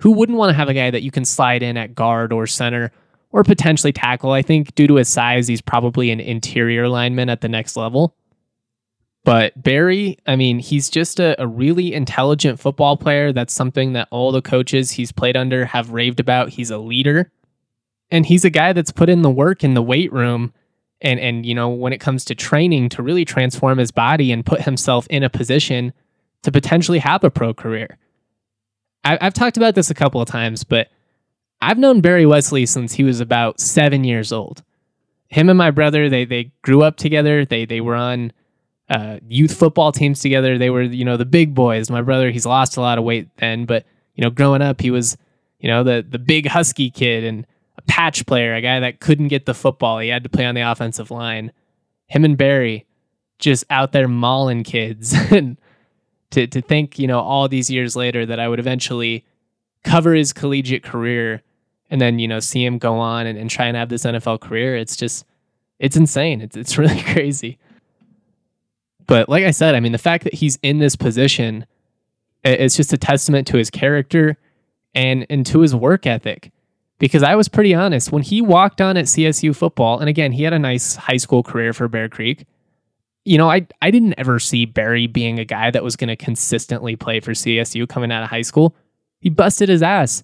who 0.00 0.10
wouldn't 0.12 0.36
want 0.36 0.50
to 0.50 0.54
have 0.54 0.68
a 0.68 0.74
guy 0.74 0.90
that 0.90 1.02
you 1.02 1.10
can 1.10 1.24
slide 1.24 1.62
in 1.62 1.78
at 1.78 1.94
guard 1.94 2.30
or 2.30 2.46
center 2.46 2.92
or 3.32 3.42
potentially 3.42 3.94
tackle? 3.94 4.32
I 4.32 4.42
think 4.42 4.74
due 4.74 4.86
to 4.86 4.96
his 4.96 5.08
size, 5.08 5.48
he's 5.48 5.62
probably 5.62 6.10
an 6.10 6.20
interior 6.20 6.90
lineman 6.90 7.30
at 7.30 7.40
the 7.40 7.48
next 7.48 7.74
level. 7.74 8.14
But 9.24 9.60
Barry, 9.62 10.18
I 10.26 10.36
mean, 10.36 10.58
he's 10.58 10.90
just 10.90 11.18
a, 11.18 11.40
a, 11.40 11.46
really 11.46 11.94
intelligent 11.94 12.60
football 12.60 12.98
player. 12.98 13.32
That's 13.32 13.54
something 13.54 13.94
that 13.94 14.08
all 14.10 14.32
the 14.32 14.42
coaches 14.42 14.92
he's 14.92 15.12
played 15.12 15.34
under 15.34 15.64
have 15.64 15.90
raved 15.90 16.20
about. 16.20 16.50
He's 16.50 16.70
a 16.70 16.76
leader. 16.76 17.32
And 18.10 18.26
he's 18.26 18.44
a 18.44 18.50
guy 18.50 18.74
that's 18.74 18.92
put 18.92 19.08
in 19.08 19.22
the 19.22 19.30
work 19.30 19.64
in 19.64 19.72
the 19.72 19.82
weight 19.82 20.12
room 20.12 20.52
and 21.00 21.20
and 21.20 21.44
you 21.44 21.54
know, 21.54 21.68
when 21.68 21.92
it 21.92 22.00
comes 22.00 22.24
to 22.26 22.34
training 22.34 22.88
to 22.90 23.02
really 23.02 23.24
transform 23.24 23.78
his 23.78 23.90
body 23.90 24.30
and 24.30 24.44
put 24.44 24.62
himself 24.62 25.06
in 25.08 25.22
a 25.22 25.30
position 25.30 25.92
to 26.42 26.52
potentially 26.52 26.98
have 26.98 27.24
a 27.24 27.30
pro 27.30 27.54
career. 27.54 27.98
I, 29.04 29.18
I've 29.20 29.34
talked 29.34 29.56
about 29.56 29.74
this 29.74 29.90
a 29.90 29.94
couple 29.94 30.20
of 30.20 30.28
times, 30.28 30.64
but 30.64 30.88
I've 31.60 31.78
known 31.78 32.00
Barry 32.00 32.26
Wesley 32.26 32.66
since 32.66 32.94
he 32.94 33.04
was 33.04 33.20
about 33.20 33.60
seven 33.60 34.04
years 34.04 34.32
old. 34.32 34.62
Him 35.28 35.48
and 35.48 35.58
my 35.58 35.70
brother, 35.70 36.08
they 36.08 36.24
they 36.24 36.52
grew 36.62 36.82
up 36.82 36.96
together. 36.96 37.44
They 37.44 37.64
they 37.64 37.80
were 37.80 37.96
on 37.96 38.32
uh, 38.88 39.18
youth 39.28 39.54
football 39.56 39.92
teams 39.92 40.20
together. 40.20 40.58
They 40.58 40.70
were, 40.70 40.82
you 40.82 41.04
know, 41.04 41.16
the 41.16 41.24
big 41.24 41.54
boys. 41.54 41.90
My 41.90 42.02
brother, 42.02 42.30
he's 42.30 42.46
lost 42.46 42.76
a 42.76 42.80
lot 42.80 42.98
of 42.98 43.04
weight 43.04 43.28
then, 43.36 43.64
but 43.64 43.84
you 44.14 44.22
know, 44.22 44.30
growing 44.30 44.62
up, 44.62 44.80
he 44.80 44.90
was, 44.90 45.16
you 45.58 45.68
know, 45.68 45.82
the 45.82 46.04
the 46.08 46.18
big 46.18 46.46
husky 46.46 46.90
kid 46.90 47.24
and 47.24 47.46
a 47.76 47.82
patch 47.82 48.26
player, 48.26 48.54
a 48.54 48.60
guy 48.60 48.80
that 48.80 49.00
couldn't 49.00 49.28
get 49.28 49.46
the 49.46 49.54
football. 49.54 49.98
He 49.98 50.08
had 50.08 50.22
to 50.22 50.28
play 50.28 50.44
on 50.44 50.54
the 50.54 50.60
offensive 50.60 51.10
line. 51.10 51.52
Him 52.06 52.24
and 52.24 52.36
Barry, 52.36 52.86
just 53.38 53.64
out 53.70 53.92
there 53.92 54.08
mauling 54.08 54.62
kids, 54.62 55.14
and 55.30 55.58
to 56.30 56.46
to 56.46 56.60
think, 56.60 56.98
you 56.98 57.06
know, 57.06 57.20
all 57.20 57.48
these 57.48 57.70
years 57.70 57.96
later 57.96 58.26
that 58.26 58.38
I 58.38 58.48
would 58.48 58.58
eventually 58.58 59.24
cover 59.82 60.14
his 60.14 60.32
collegiate 60.32 60.82
career 60.82 61.42
and 61.90 62.00
then 62.00 62.18
you 62.18 62.26
know 62.26 62.40
see 62.40 62.64
him 62.64 62.78
go 62.78 62.98
on 62.98 63.26
and, 63.26 63.38
and 63.38 63.48
try 63.50 63.66
and 63.66 63.76
have 63.76 63.88
this 63.88 64.04
NFL 64.04 64.40
career. 64.40 64.76
It's 64.76 64.96
just 64.96 65.24
it's 65.78 65.96
insane. 65.96 66.40
It's 66.40 66.56
it's 66.56 66.78
really 66.78 67.00
crazy. 67.02 67.58
But 69.06 69.28
like 69.28 69.44
I 69.44 69.50
said, 69.50 69.74
I 69.74 69.80
mean, 69.80 69.92
the 69.92 69.98
fact 69.98 70.24
that 70.24 70.34
he's 70.34 70.58
in 70.62 70.78
this 70.78 70.96
position, 70.96 71.66
it's 72.42 72.76
just 72.76 72.92
a 72.92 72.98
testament 72.98 73.46
to 73.48 73.56
his 73.56 73.70
character 73.70 74.38
and 74.94 75.26
and 75.28 75.44
to 75.46 75.60
his 75.60 75.74
work 75.74 76.06
ethic. 76.06 76.52
Because 76.98 77.22
I 77.22 77.34
was 77.34 77.48
pretty 77.48 77.74
honest 77.74 78.12
when 78.12 78.22
he 78.22 78.40
walked 78.40 78.80
on 78.80 78.96
at 78.96 79.06
CSU 79.06 79.54
football, 79.54 79.98
and 79.98 80.08
again, 80.08 80.32
he 80.32 80.44
had 80.44 80.52
a 80.52 80.58
nice 80.58 80.96
high 80.96 81.16
school 81.16 81.42
career 81.42 81.72
for 81.72 81.88
Bear 81.88 82.08
Creek. 82.08 82.46
You 83.24 83.36
know, 83.36 83.50
I 83.50 83.66
I 83.82 83.90
didn't 83.90 84.14
ever 84.16 84.38
see 84.38 84.64
Barry 84.64 85.06
being 85.06 85.38
a 85.38 85.44
guy 85.44 85.70
that 85.70 85.82
was 85.82 85.96
going 85.96 86.08
to 86.08 86.16
consistently 86.16 86.96
play 86.96 87.20
for 87.20 87.32
CSU 87.32 87.88
coming 87.88 88.12
out 88.12 88.22
of 88.22 88.30
high 88.30 88.42
school. 88.42 88.76
He 89.20 89.28
busted 89.28 89.68
his 89.68 89.82
ass, 89.82 90.22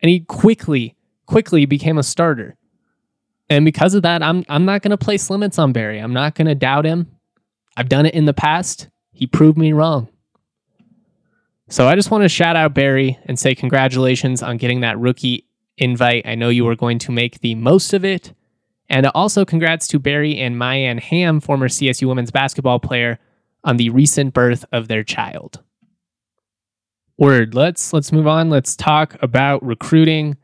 and 0.00 0.10
he 0.10 0.20
quickly 0.20 0.96
quickly 1.26 1.66
became 1.66 1.98
a 1.98 2.02
starter. 2.02 2.56
And 3.48 3.64
because 3.64 3.94
of 3.94 4.02
that, 4.02 4.22
I'm 4.22 4.44
I'm 4.48 4.64
not 4.64 4.82
going 4.82 4.90
to 4.90 4.98
place 4.98 5.30
limits 5.30 5.58
on 5.58 5.72
Barry. 5.72 5.98
I'm 5.98 6.12
not 6.12 6.34
going 6.34 6.48
to 6.48 6.54
doubt 6.54 6.84
him. 6.84 7.06
I've 7.76 7.88
done 7.88 8.06
it 8.06 8.14
in 8.14 8.24
the 8.24 8.34
past. 8.34 8.88
He 9.12 9.26
proved 9.26 9.58
me 9.58 9.72
wrong. 9.72 10.08
So 11.68 11.88
I 11.88 11.94
just 11.94 12.10
want 12.10 12.22
to 12.22 12.28
shout 12.28 12.56
out 12.56 12.74
Barry 12.74 13.18
and 13.24 13.38
say 13.38 13.54
congratulations 13.54 14.42
on 14.42 14.58
getting 14.58 14.80
that 14.80 14.98
rookie 14.98 15.46
invite. 15.78 16.26
I 16.26 16.34
know 16.34 16.50
you 16.50 16.64
were 16.64 16.76
going 16.76 16.98
to 17.00 17.12
make 17.12 17.40
the 17.40 17.54
most 17.54 17.92
of 17.92 18.04
it. 18.04 18.34
And 18.90 19.06
also 19.06 19.46
congrats 19.46 19.88
to 19.88 19.98
Barry 19.98 20.38
and 20.38 20.58
Mayan 20.58 20.98
Ham, 20.98 21.40
former 21.40 21.68
CSU 21.68 22.06
women's 22.06 22.30
basketball 22.30 22.78
player, 22.78 23.18
on 23.64 23.78
the 23.78 23.88
recent 23.90 24.34
birth 24.34 24.66
of 24.70 24.88
their 24.88 25.02
child. 25.02 25.62
Word. 27.16 27.54
Let's 27.54 27.92
let's 27.92 28.12
move 28.12 28.26
on. 28.26 28.50
Let's 28.50 28.74
talk 28.76 29.16
about 29.22 29.64
recruiting. 29.64 30.36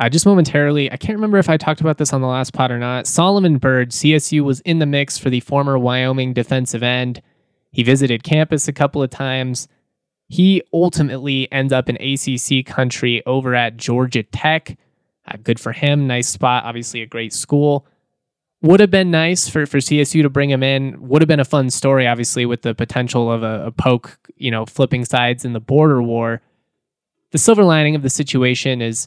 Uh, 0.00 0.08
just 0.08 0.24
momentarily, 0.24 0.90
I 0.90 0.96
can't 0.96 1.18
remember 1.18 1.36
if 1.36 1.50
I 1.50 1.58
talked 1.58 1.82
about 1.82 1.98
this 1.98 2.14
on 2.14 2.22
the 2.22 2.26
last 2.26 2.54
pod 2.54 2.70
or 2.70 2.78
not. 2.78 3.06
Solomon 3.06 3.58
Byrd, 3.58 3.90
CSU 3.90 4.40
was 4.40 4.60
in 4.60 4.78
the 4.78 4.86
mix 4.86 5.18
for 5.18 5.28
the 5.28 5.40
former 5.40 5.78
Wyoming 5.78 6.32
defensive 6.32 6.82
end. 6.82 7.20
He 7.70 7.82
visited 7.82 8.22
campus 8.22 8.66
a 8.66 8.72
couple 8.72 9.02
of 9.02 9.10
times. 9.10 9.68
He 10.28 10.62
ultimately 10.72 11.52
ends 11.52 11.70
up 11.70 11.90
in 11.90 11.96
ACC 11.96 12.64
country 12.64 13.22
over 13.26 13.54
at 13.54 13.76
Georgia 13.76 14.22
Tech. 14.22 14.78
Uh, 15.28 15.36
good 15.42 15.60
for 15.60 15.72
him. 15.72 16.06
Nice 16.06 16.28
spot. 16.28 16.64
Obviously, 16.64 17.02
a 17.02 17.06
great 17.06 17.34
school. 17.34 17.86
Would 18.62 18.80
have 18.80 18.90
been 18.90 19.10
nice 19.10 19.50
for, 19.50 19.66
for 19.66 19.78
CSU 19.78 20.22
to 20.22 20.30
bring 20.30 20.48
him 20.48 20.62
in. 20.62 21.08
Would 21.08 21.20
have 21.20 21.28
been 21.28 21.40
a 21.40 21.44
fun 21.44 21.68
story, 21.68 22.06
obviously, 22.06 22.46
with 22.46 22.62
the 22.62 22.74
potential 22.74 23.30
of 23.30 23.42
a, 23.42 23.66
a 23.66 23.70
poke, 23.70 24.18
you 24.36 24.50
know, 24.50 24.64
flipping 24.64 25.04
sides 25.04 25.44
in 25.44 25.52
the 25.52 25.60
border 25.60 26.02
war. 26.02 26.40
The 27.32 27.38
silver 27.38 27.64
lining 27.64 27.94
of 27.96 28.02
the 28.02 28.10
situation 28.10 28.80
is 28.80 29.06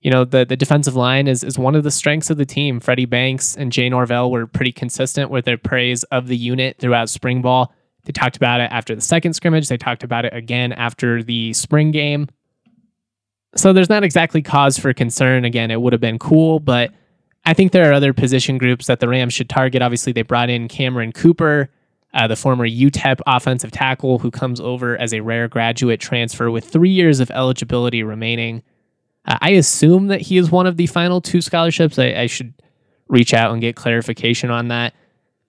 you 0.00 0.10
know, 0.10 0.24
the, 0.24 0.44
the 0.44 0.56
defensive 0.56 0.94
line 0.94 1.26
is, 1.26 1.42
is 1.42 1.58
one 1.58 1.74
of 1.74 1.82
the 1.82 1.90
strengths 1.90 2.30
of 2.30 2.36
the 2.36 2.46
team. 2.46 2.78
Freddie 2.78 3.04
Banks 3.04 3.56
and 3.56 3.72
Jay 3.72 3.88
Norvell 3.88 4.30
were 4.30 4.46
pretty 4.46 4.72
consistent 4.72 5.30
with 5.30 5.44
their 5.44 5.58
praise 5.58 6.04
of 6.04 6.28
the 6.28 6.36
unit 6.36 6.78
throughout 6.78 7.08
spring 7.08 7.42
ball. 7.42 7.72
They 8.04 8.12
talked 8.12 8.36
about 8.36 8.60
it 8.60 8.70
after 8.70 8.94
the 8.94 9.00
second 9.00 9.34
scrimmage. 9.34 9.68
They 9.68 9.76
talked 9.76 10.04
about 10.04 10.24
it 10.24 10.32
again 10.32 10.72
after 10.72 11.22
the 11.22 11.52
spring 11.52 11.90
game. 11.90 12.28
So 13.56 13.72
there's 13.72 13.88
not 13.88 14.04
exactly 14.04 14.40
cause 14.40 14.78
for 14.78 14.92
concern. 14.94 15.44
Again, 15.44 15.70
it 15.70 15.80
would 15.80 15.92
have 15.92 16.00
been 16.00 16.18
cool, 16.18 16.60
but 16.60 16.92
I 17.44 17.54
think 17.54 17.72
there 17.72 17.90
are 17.90 17.94
other 17.94 18.12
position 18.12 18.56
groups 18.56 18.86
that 18.86 19.00
the 19.00 19.08
Rams 19.08 19.34
should 19.34 19.48
target. 19.48 19.82
Obviously, 19.82 20.12
they 20.12 20.22
brought 20.22 20.48
in 20.48 20.68
Cameron 20.68 21.12
Cooper, 21.12 21.70
uh, 22.14 22.28
the 22.28 22.36
former 22.36 22.68
UTEP 22.68 23.20
offensive 23.26 23.72
tackle, 23.72 24.18
who 24.18 24.30
comes 24.30 24.60
over 24.60 24.96
as 24.98 25.12
a 25.12 25.20
rare 25.20 25.48
graduate 25.48 25.98
transfer 25.98 26.50
with 26.50 26.64
three 26.64 26.90
years 26.90 27.20
of 27.20 27.30
eligibility 27.30 28.02
remaining. 28.02 28.62
I 29.28 29.50
assume 29.50 30.06
that 30.06 30.22
he 30.22 30.38
is 30.38 30.50
one 30.50 30.66
of 30.66 30.76
the 30.76 30.86
final 30.86 31.20
two 31.20 31.42
scholarships. 31.42 31.98
I, 31.98 32.14
I, 32.14 32.26
should 32.26 32.54
reach 33.08 33.34
out 33.34 33.52
and 33.52 33.60
get 33.60 33.76
clarification 33.76 34.50
on 34.50 34.68
that. 34.68 34.94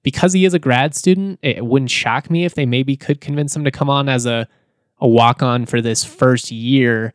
Because 0.04 0.34
he 0.34 0.46
is 0.46 0.54
a 0.54 0.60
grad 0.60 0.96
student, 0.96 1.40
it 1.42 1.66
wouldn't 1.66 1.92
shock 1.92 2.30
me 2.30 2.46
if 2.46 2.56
they 2.56 2.66
maybe 2.66 2.96
could 2.96 3.22
convince 3.22 3.56
him 3.56 3.64
to 3.64 3.72
come 3.72 3.90
on 3.90 4.10
as 4.10 4.26
a, 4.26 4.48
a 5.00 5.08
walk 5.08 5.42
on 5.42 5.66
for 5.66 5.82
this 5.82 6.04
first 6.04 6.52
year 6.52 7.14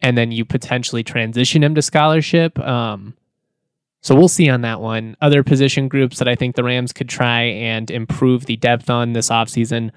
and 0.00 0.18
then 0.18 0.32
you 0.32 0.44
potentially 0.44 1.04
transition 1.04 1.62
him 1.62 1.74
to 1.76 1.82
scholarship. 1.82 2.58
Um, 2.58 3.14
so 4.00 4.16
we'll 4.16 4.28
see 4.28 4.50
on 4.50 4.62
that 4.62 4.80
one. 4.80 5.16
Other 5.20 5.44
position 5.44 5.86
groups 5.86 6.18
that 6.18 6.26
I 6.26 6.34
think 6.34 6.56
the 6.56 6.64
Rams 6.64 6.92
could 6.92 7.08
try 7.08 7.42
and 7.42 7.88
improve 7.88 8.46
the 8.46 8.56
depth 8.56 8.90
on 8.90 9.12
this 9.12 9.28
offseason. 9.30 9.92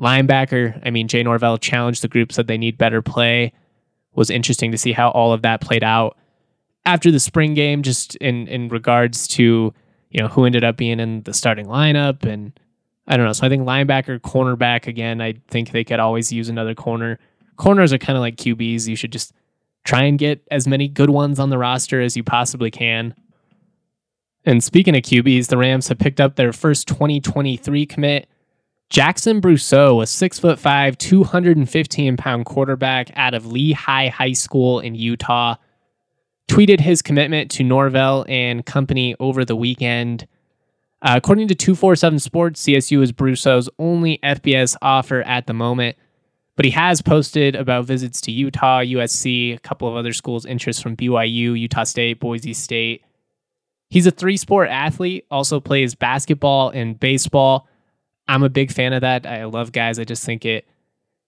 Linebacker, 0.00 0.80
I 0.84 0.90
mean, 0.90 1.08
Jay 1.08 1.24
Norvell 1.24 1.58
challenged 1.58 2.02
the 2.02 2.08
group, 2.08 2.32
said 2.32 2.46
they 2.46 2.56
need 2.56 2.78
better 2.78 3.02
play 3.02 3.52
was 4.14 4.30
interesting 4.30 4.70
to 4.72 4.78
see 4.78 4.92
how 4.92 5.10
all 5.10 5.32
of 5.32 5.42
that 5.42 5.60
played 5.60 5.84
out. 5.84 6.16
after 6.84 7.12
the 7.12 7.20
spring 7.20 7.54
game, 7.54 7.82
just 7.82 8.16
in 8.16 8.48
in 8.48 8.68
regards 8.68 9.28
to 9.28 9.72
you 10.10 10.20
know 10.20 10.28
who 10.28 10.44
ended 10.44 10.64
up 10.64 10.76
being 10.76 11.00
in 11.00 11.22
the 11.22 11.32
starting 11.32 11.66
lineup, 11.66 12.24
and 12.24 12.58
I 13.06 13.16
don't 13.16 13.26
know. 13.26 13.32
So 13.32 13.46
I 13.46 13.48
think 13.48 13.64
linebacker, 13.64 14.18
cornerback 14.20 14.86
again. 14.86 15.20
I 15.20 15.34
think 15.48 15.70
they 15.70 15.84
could 15.84 16.00
always 16.00 16.32
use 16.32 16.48
another 16.48 16.74
corner. 16.74 17.18
Corners 17.56 17.92
are 17.92 17.98
kind 17.98 18.16
of 18.16 18.20
like 18.20 18.36
QBs. 18.36 18.88
You 18.88 18.96
should 18.96 19.12
just 19.12 19.32
try 19.84 20.02
and 20.04 20.18
get 20.18 20.42
as 20.50 20.66
many 20.68 20.88
good 20.88 21.10
ones 21.10 21.38
on 21.38 21.50
the 21.50 21.58
roster 21.58 22.00
as 22.00 22.16
you 22.16 22.22
possibly 22.22 22.70
can. 22.70 23.14
And 24.44 24.62
speaking 24.62 24.96
of 24.96 25.02
QBs, 25.02 25.48
the 25.48 25.56
Rams 25.56 25.88
have 25.88 25.98
picked 25.98 26.20
up 26.20 26.36
their 26.36 26.52
first 26.52 26.88
2023 26.88 27.86
commit. 27.86 28.28
Jackson 28.92 29.40
Brousseau, 29.40 30.02
a 30.02 30.06
six 30.06 30.38
foot 30.38 30.58
five, 30.58 30.98
215 30.98 32.18
pound 32.18 32.44
quarterback 32.44 33.10
out 33.16 33.32
of 33.32 33.44
Lehi 33.44 34.10
High 34.10 34.32
School 34.32 34.80
in 34.80 34.94
Utah, 34.94 35.54
tweeted 36.46 36.78
his 36.78 37.00
commitment 37.00 37.50
to 37.52 37.64
Norvell 37.64 38.26
and 38.28 38.66
company 38.66 39.16
over 39.18 39.46
the 39.46 39.56
weekend. 39.56 40.28
Uh, 41.00 41.14
according 41.16 41.48
to 41.48 41.54
247 41.54 42.18
Sports, 42.18 42.62
CSU 42.64 43.02
is 43.02 43.12
Brousseau's 43.12 43.70
only 43.78 44.18
FBS 44.22 44.76
offer 44.82 45.22
at 45.22 45.46
the 45.46 45.54
moment, 45.54 45.96
but 46.54 46.66
he 46.66 46.70
has 46.72 47.00
posted 47.00 47.56
about 47.56 47.86
visits 47.86 48.20
to 48.20 48.30
Utah, 48.30 48.80
USC, 48.80 49.54
a 49.54 49.60
couple 49.60 49.88
of 49.88 49.96
other 49.96 50.12
schools' 50.12 50.44
interest 50.44 50.82
from 50.82 50.98
BYU, 50.98 51.58
Utah 51.58 51.84
State, 51.84 52.20
Boise 52.20 52.52
State. 52.52 53.02
He's 53.88 54.06
a 54.06 54.10
three 54.10 54.36
sport 54.36 54.68
athlete, 54.68 55.24
also 55.30 55.60
plays 55.60 55.94
basketball 55.94 56.68
and 56.68 57.00
baseball. 57.00 57.66
I'm 58.32 58.42
a 58.42 58.48
big 58.48 58.72
fan 58.72 58.94
of 58.94 59.02
that. 59.02 59.26
I 59.26 59.44
love 59.44 59.72
guys. 59.72 59.98
I 59.98 60.04
just 60.04 60.24
think 60.24 60.46
it 60.46 60.66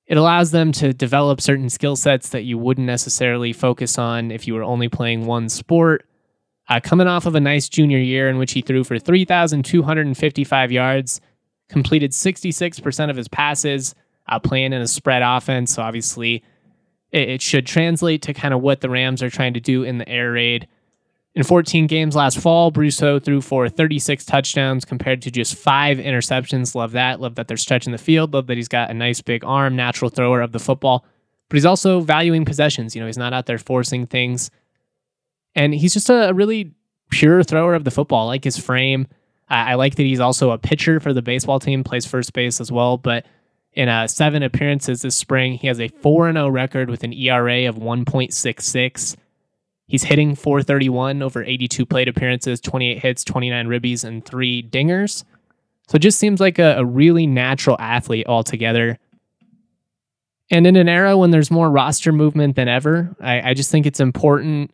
it 0.07 0.17
allows 0.17 0.51
them 0.51 0.73
to 0.73 0.93
develop 0.93 1.41
certain 1.41 1.69
skill 1.69 1.97
sets 1.97 2.31
that 2.31 2.43
you 2.45 2.59
wouldn't 2.59 2.87
necessarily 2.87 3.53
focus 3.53 3.99
on 3.99 4.31
if 4.31 4.47
you 4.47 4.55
were 4.55 4.63
only 4.63 4.89
playing 4.89 5.27
one 5.27 5.49
sport. 5.49 6.07
Uh, 6.69 6.81
coming 6.83 7.07
off 7.07 7.27
of 7.27 7.35
a 7.35 7.41
nice 7.41 7.69
junior 7.69 7.99
year 7.99 8.29
in 8.29 8.39
which 8.39 8.53
he 8.53 8.63
threw 8.63 8.85
for 8.85 8.99
3,255 8.99 10.73
yards, 10.73 11.21
completed 11.69 12.11
66% 12.13 13.11
of 13.11 13.17
his 13.17 13.29
passes, 13.29 13.95
uh, 14.29 14.39
playing 14.39 14.73
in 14.73 14.81
a 14.81 14.87
spread 14.87 15.23
offense. 15.23 15.75
So 15.75 15.83
obviously, 15.83 16.43
it, 17.13 17.29
it 17.29 17.43
should 17.43 17.67
translate 17.67 18.23
to 18.23 18.35
kind 18.35 18.55
of 18.55 18.63
what 18.63 18.81
the 18.81 18.91
Rams 18.91 19.23
are 19.23 19.31
trying 19.31 19.55
to 19.55 19.61
do 19.61 19.85
in 19.85 19.99
the 19.99 20.09
air 20.09 20.33
raid. 20.33 20.69
In 21.35 21.43
14 21.43 21.89
games 21.89 22.15
last 22.15 22.39
fall, 22.39 22.71
Brousseau 22.71 23.23
threw 23.23 23.41
for 23.41 23.69
36 23.69 24.25
touchdowns 24.25 24.85
compared 24.85 25.21
to 25.23 25.33
just 25.33 25.57
five 25.57 25.99
interceptions. 25.99 26.77
Love 26.77 26.93
that. 26.93 27.21
Love 27.21 27.35
that 27.35 27.49
they're 27.49 27.57
stretching 27.57 27.91
the 27.91 27.99
field. 27.99 28.33
Love 28.33 28.47
that 28.47 28.57
he's 28.57 28.69
got 28.69 28.91
a 28.91 28.95
nice 28.95 29.21
big 29.21 29.45
arm, 29.45 29.75
natural 29.75 30.11
thrower 30.11 30.41
of 30.41 30.53
the 30.53 30.61
football. 30.61 31.05
But 31.49 31.57
he's 31.57 31.65
also 31.65 32.01
valuing 32.01 32.45
possessions. 32.45 32.95
You 32.95 33.01
know, 33.01 33.07
he's 33.07 33.19
not 33.19 33.33
out 33.33 33.47
there 33.47 33.59
forcing 33.59 34.07
things. 34.07 34.51
And 35.57 35.75
he's 35.75 35.93
just 35.93 36.09
a, 36.09 36.33
really 36.33 36.73
pure 37.11 37.43
thrower 37.43 37.75
of 37.75 37.85
the 37.85 37.91
football. 37.91 38.29
I 38.29 38.35
like 38.35 38.45
his 38.45 38.59
frame. 38.59 39.09
I, 39.49 39.73
I 39.73 39.75
like 39.75 39.97
that 39.97 40.05
he's 40.05 40.21
also 40.21 40.53
a 40.53 40.59
pitcher 40.59 41.01
for 41.01 41.13
the 41.13 41.23
baseball 41.23 41.59
team, 41.59 41.83
plays 41.83 42.07
first 42.07 42.33
base 42.33 42.61
as 42.61 42.71
well. 42.71 42.97
But 42.97 43.27
in 43.73 43.89
uh, 43.89 44.07
seven 44.07 44.45
appearances 44.45 45.03
this 45.03 45.17
spring, 45.17 45.55
he 45.55 45.67
has 45.67 45.81
a 45.81 45.89
4 45.89 46.33
0 46.33 46.49
record 46.49 46.91
with 46.91 47.03
an 47.03 47.13
ERA 47.13 47.69
of 47.69 47.75
1.66. 47.75 49.17
He's 49.87 50.05
hitting 50.05 50.35
431 50.35 51.23
over 51.23 51.43
82 51.43 51.85
plate 51.85 52.09
appearances, 52.09 52.61
28 52.61 52.99
hits, 52.99 53.25
29 53.25 53.67
ribbies, 53.67 54.05
and 54.05 54.25
three 54.25 54.63
dingers. 54.63 55.25
So 55.89 55.97
it 55.97 56.01
just 56.01 56.19
seems 56.19 56.41
like 56.41 56.59
a, 56.59 56.77
a 56.79 56.85
really 56.85 57.27
natural 57.27 57.77
athlete 57.79 58.27
altogether. 58.27 58.99
And 60.51 60.67
in 60.67 60.77
an 60.77 60.89
era 60.89 61.17
when 61.17 61.31
there's 61.31 61.51
more 61.51 61.71
roster 61.71 62.13
movement 62.13 62.57
than 62.57 62.69
ever, 62.69 63.15
I, 63.21 63.51
I, 63.51 63.55
just 63.55 63.71
think 63.71 63.87
it's 63.87 64.01
important 64.01 64.73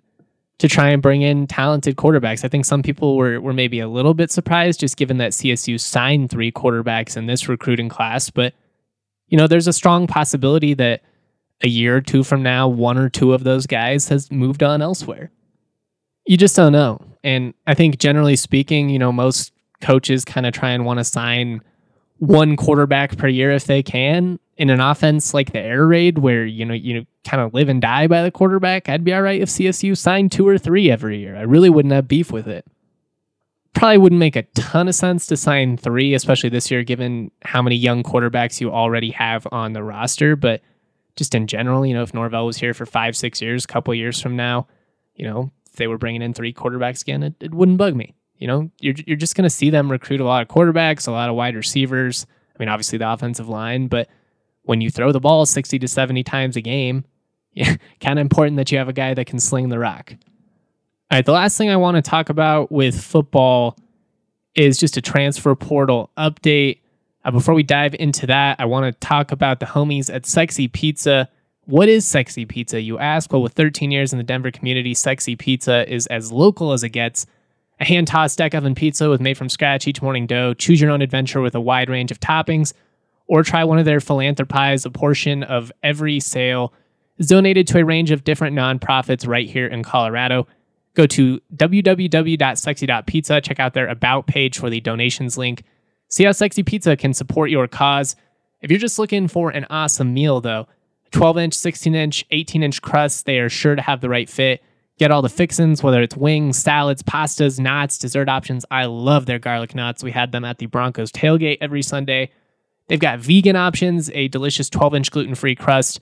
to 0.59 0.69
try 0.69 0.91
and 0.91 1.01
bring 1.01 1.23
in 1.23 1.47
talented 1.47 1.97
quarterbacks. 1.97 2.45
I 2.45 2.49
think 2.49 2.65
some 2.65 2.83
people 2.83 3.17
were, 3.17 3.41
were 3.41 3.53
maybe 3.53 3.81
a 3.81 3.89
little 3.89 4.15
bit 4.15 4.31
surprised 4.31 4.81
just 4.81 4.97
given 4.97 5.19
that 5.19 5.33
CSU 5.33 5.81
signed 5.81 6.31
three 6.31 6.53
quarterbacks 6.53 7.17
in 7.17 7.27
this 7.27 7.49
recruiting 7.49 7.89
class. 7.89 8.31
But, 8.31 8.55
you 9.29 9.39
know, 9.39 9.47
there's 9.47 9.69
a 9.69 9.73
strong 9.73 10.07
possibility 10.07 10.75
that 10.75 11.03
a 11.63 11.69
year 11.69 11.97
or 11.97 12.01
two 12.01 12.25
from 12.25 12.43
now, 12.43 12.69
one 12.69 12.99
or 12.99 13.09
two 13.09 13.33
of 13.33 13.45
those 13.45 13.67
guys 13.67 14.09
has 14.09 14.31
moved 14.31 14.63
on 14.63 14.81
elsewhere. 14.83 15.31
You 16.27 16.37
just 16.37 16.57
don't 16.57 16.73
know. 16.73 17.01
And 17.23 17.55
I 17.67 17.75
think 17.75 17.99
generally 17.99 18.37
speaking, 18.37 18.89
you 18.89 18.99
know, 18.99 19.13
most 19.13 19.53
coaches 19.81 20.25
kind 20.25 20.47
of 20.47 20.53
try 20.53 20.71
and 20.71 20.85
want 20.85 20.99
to 20.99 21.05
sign 21.05 21.63
one 22.19 22.57
quarterback 22.57 23.17
per 23.17 23.29
year 23.29 23.51
if 23.51 23.65
they 23.65 23.83
can. 23.83 24.39
In 24.57 24.69
an 24.69 24.81
offense 24.81 25.33
like 25.33 25.53
the 25.53 25.59
air 25.59 25.87
raid, 25.87 26.19
where 26.19 26.45
you 26.45 26.67
know 26.67 26.75
you 26.75 27.07
kind 27.25 27.43
of 27.43 27.55
live 27.55 27.71
and 27.71 27.81
die 27.81 28.07
by 28.07 28.23
the 28.23 28.31
quarterback, 28.31 28.91
I'd 28.91 29.05
be 29.05 29.15
all 29.15 29.23
right 29.23 29.41
if 29.41 29.49
CSU 29.49 29.97
signed 29.97 30.33
two 30.33 30.47
or 30.47 30.59
three 30.59 30.91
every 30.91 31.19
year. 31.19 31.35
I 31.35 31.43
really 31.43 31.71
wouldn't 31.71 31.95
have 31.95 32.07
beef 32.07 32.31
with 32.31 32.47
it. 32.47 32.67
Probably 33.73 33.97
wouldn't 33.97 34.19
make 34.19 34.37
a 34.37 34.43
ton 34.43 34.89
of 34.89 34.95
sense 34.95 35.25
to 35.27 35.37
sign 35.39 35.79
three, 35.79 36.13
especially 36.13 36.51
this 36.51 36.71
year, 36.71 36.83
given 36.83 37.31
how 37.43 37.63
many 37.63 37.77
young 37.77 38.03
quarterbacks 38.03 38.61
you 38.61 38.71
already 38.71 39.13
have 39.13 39.47
on 39.51 39.73
the 39.73 39.83
roster. 39.83 40.37
But 40.37 40.61
just 41.21 41.35
in 41.35 41.47
general, 41.47 41.85
you 41.85 41.93
know, 41.93 42.03
if 42.03 42.15
Norvell 42.15 42.47
was 42.47 42.57
here 42.57 42.73
for 42.73 42.87
five, 42.87 43.15
six 43.15 43.43
years, 43.43 43.67
a 43.67 43.69
couple 43.69 43.95
years 43.95 44.19
from 44.19 44.37
now, 44.37 44.67
you 45.15 45.27
know, 45.27 45.53
if 45.67 45.75
they 45.75 45.87
were 45.87 45.99
bringing 45.99 46.23
in 46.23 46.33
three 46.33 46.51
quarterbacks 46.51 47.03
again, 47.03 47.23
it, 47.23 47.35
it 47.41 47.53
wouldn't 47.53 47.77
bug 47.77 47.95
me. 47.95 48.15
You 48.39 48.47
know, 48.47 48.71
you're, 48.81 48.95
you're 49.07 49.19
just 49.19 49.35
going 49.35 49.45
to 49.45 49.51
see 49.51 49.69
them 49.69 49.91
recruit 49.91 50.23
a 50.23 50.25
lot 50.25 50.41
of 50.41 50.49
quarterbacks, 50.49 51.07
a 51.07 51.11
lot 51.11 51.29
of 51.29 51.35
wide 51.35 51.57
receivers. 51.57 52.27
I 52.55 52.59
mean, 52.59 52.71
obviously 52.71 52.97
the 52.97 53.13
offensive 53.13 53.51
line, 53.51 53.89
but 53.89 54.09
when 54.63 54.81
you 54.81 54.89
throw 54.89 55.13
the 55.13 55.21
ball 55.21 55.45
60 55.45 55.79
to 55.79 55.87
70 55.87 56.23
times 56.23 56.57
a 56.57 56.63
game, 56.63 57.05
yeah, 57.53 57.77
kind 58.01 58.19
of 58.19 58.23
important 58.23 58.57
that 58.57 58.73
you 58.73 58.79
have 58.79 58.89
a 58.89 58.95
guy 58.95 59.13
that 59.13 59.27
can 59.27 59.41
sling 59.41 59.69
the 59.69 59.79
rock. 59.79 60.15
All 61.11 61.19
right, 61.19 61.27
the 61.27 61.33
last 61.33 61.59
thing 61.59 61.69
I 61.69 61.77
want 61.77 61.97
to 61.97 62.03
talk 62.03 62.31
about 62.31 62.73
with 62.73 62.99
football 62.99 63.77
is 64.55 64.79
just 64.79 64.97
a 64.97 65.03
transfer 65.03 65.55
portal 65.55 66.11
update. 66.17 66.79
Uh, 67.25 67.31
before 67.31 67.55
we 67.55 67.63
dive 67.63 67.95
into 67.95 68.27
that, 68.27 68.59
I 68.59 68.65
want 68.65 68.87
to 68.87 69.07
talk 69.07 69.31
about 69.31 69.61
the 69.61 69.67
homies 69.67 70.13
at 70.13 70.25
Sexy 70.25 70.69
Pizza. 70.69 71.29
What 71.67 71.89
is 71.89 72.07
Sexy 72.07 72.47
Pizza, 72.47 72.81
you 72.81 72.99
ask? 72.99 73.31
Well, 73.33 73.43
with 73.43 73.53
13 73.53 73.91
years 73.91 74.13
in 74.13 74.19
the 74.19 74.25
Denver 74.25 74.51
community, 74.51 74.95
Sexy 74.95 75.37
Pizza 75.37 75.91
is 75.93 76.07
as 76.07 76.33
local 76.33 76.73
as 76.73 76.83
it 76.83 76.89
gets. 76.91 77.27
A 77.79 77.85
hand 77.85 78.07
tossed 78.07 78.39
deck 78.39 78.55
oven 78.55 78.75
pizza 78.75 79.09
with 79.09 79.21
made 79.21 79.39
from 79.39 79.49
scratch 79.49 79.87
each 79.87 80.03
morning 80.03 80.27
dough. 80.27 80.55
Choose 80.55 80.81
your 80.81 80.91
own 80.91 81.03
adventure 81.03 81.41
with 81.41 81.55
a 81.55 81.61
wide 81.61 81.89
range 81.91 82.11
of 82.11 82.21
toppings, 82.21 82.73
or 83.27 83.43
try 83.43 83.65
one 83.65 83.79
of 83.79 83.85
their 83.85 84.01
philanthropies. 84.01 84.85
A 84.85 84.91
portion 84.91 85.43
of 85.43 85.71
every 85.83 86.21
sale 86.21 86.73
is 87.19 87.27
donated 87.27 87.67
to 87.69 87.79
a 87.79 87.85
range 87.85 88.11
of 88.11 88.25
different 88.25 88.57
nonprofits 88.57 89.27
right 89.27 89.49
here 89.49 89.67
in 89.67 89.83
Colorado. 89.83 90.47
Go 90.95 91.07
to 91.07 91.41
www.sexy.pizza, 91.55 93.41
check 93.43 93.61
out 93.61 93.75
their 93.75 93.89
About 93.89 94.27
page 94.27 94.59
for 94.59 94.69
the 94.69 94.81
donations 94.81 95.39
link. 95.39 95.63
See 96.11 96.25
how 96.25 96.33
Sexy 96.33 96.65
Pizza 96.65 96.97
can 96.97 97.15
support 97.15 97.51
your 97.51 97.69
cause. 97.69 98.17
If 98.61 98.71
you're 98.71 98.81
just 98.81 98.99
looking 98.99 99.29
for 99.29 99.51
an 99.51 99.65
awesome 99.71 100.13
meal, 100.13 100.41
though, 100.41 100.67
12 101.13 101.39
inch, 101.39 101.55
16 101.55 101.95
inch, 101.95 102.27
18 102.33 102.63
inch 102.65 102.83
crusts, 102.83 103.23
they 103.23 103.39
are 103.39 103.49
sure 103.49 103.77
to 103.77 103.83
have 103.83 104.01
the 104.01 104.09
right 104.09 104.29
fit. 104.29 104.61
Get 104.99 105.13
all 105.13 105.23
the 105.23 105.29
fixins, 105.29 105.83
whether 105.83 106.03
it's 106.03 106.17
wings, 106.17 106.59
salads, 106.59 107.03
pastas, 107.03 107.59
knots, 107.59 107.97
dessert 107.97 108.29
options. 108.29 108.67
I 108.71 108.85
love 108.85 109.27
their 109.27 109.39
garlic 109.39 109.75
knots. 109.75 110.03
We 110.03 110.11
had 110.11 110.33
them 110.33 110.45
at 110.45 110.59
the 110.59 110.67
Broncos 110.67 111.13
tailgate 111.13 111.59
every 111.61 111.83
Sunday. 111.83 112.31
They've 112.89 112.99
got 112.99 113.21
vegan 113.21 113.57
options, 113.57 114.11
a 114.11 114.29
delicious 114.29 114.69
12 114.69 114.97
inch 114.97 115.11
gluten 115.13 115.37
free 115.37 115.55
crust. 115.55 116.01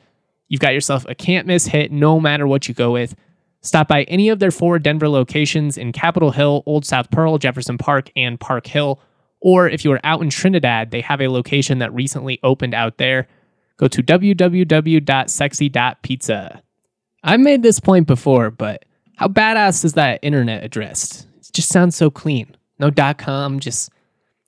You've 0.49 0.63
got 0.63 0.73
yourself 0.73 1.05
a 1.07 1.15
can't 1.15 1.47
miss 1.47 1.67
hit 1.67 1.93
no 1.93 2.19
matter 2.19 2.47
what 2.47 2.67
you 2.67 2.75
go 2.75 2.93
with. 2.93 3.15
Stop 3.61 3.89
by 3.89 4.05
any 4.05 4.31
of 4.31 4.39
their 4.39 4.51
four 4.51 4.79
Denver 4.79 5.09
locations 5.09 5.77
in 5.77 5.93
Capitol 5.93 6.31
Hill, 6.31 6.63
Old 6.65 6.87
South 6.87 7.11
Pearl, 7.11 7.37
Jefferson 7.37 7.77
Park, 7.77 8.11
and 8.17 8.41
Park 8.41 8.67
Hill. 8.67 9.01
Or 9.41 9.69
if 9.69 9.85
you 9.85 9.93
are 9.93 10.01
out 10.05 10.23
in 10.23 10.31
Trinidad, 10.31 10.91
they 10.91 11.01
have 11.01 11.21
a 11.21 11.29
location 11.29 11.79
that 11.79 11.95
recently 11.95 12.41
opened 12.43 12.75
out 12.75 12.99
there. 12.99 13.29
Go 13.77 13.87
to 13.89 14.03
www.sexy.pizza. 14.03 16.63
I've 17.25 17.41
made 17.41 17.63
this 17.63 17.81
point 17.81 18.07
before, 18.07 18.51
but 18.51 18.85
how 19.17 19.29
badass 19.29 19.85
is 19.85 19.95
that 19.95 20.21
internet 20.23 20.65
address? 20.65 21.27
It 21.39 21.51
just 21.53 21.69
sounds 21.69 21.97
so 21.97 22.11
clean. 22.11 22.57
No 22.79 22.91
.com, 22.91 23.61
just 23.61 23.91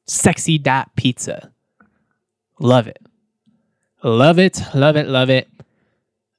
sexy.pizza. 0.06 1.52
Love 2.58 2.86
it. 2.86 3.02
Love 4.02 4.38
it, 4.38 4.62
love 4.74 4.96
it, 4.96 5.06
love 5.06 5.30
it. 5.30 5.48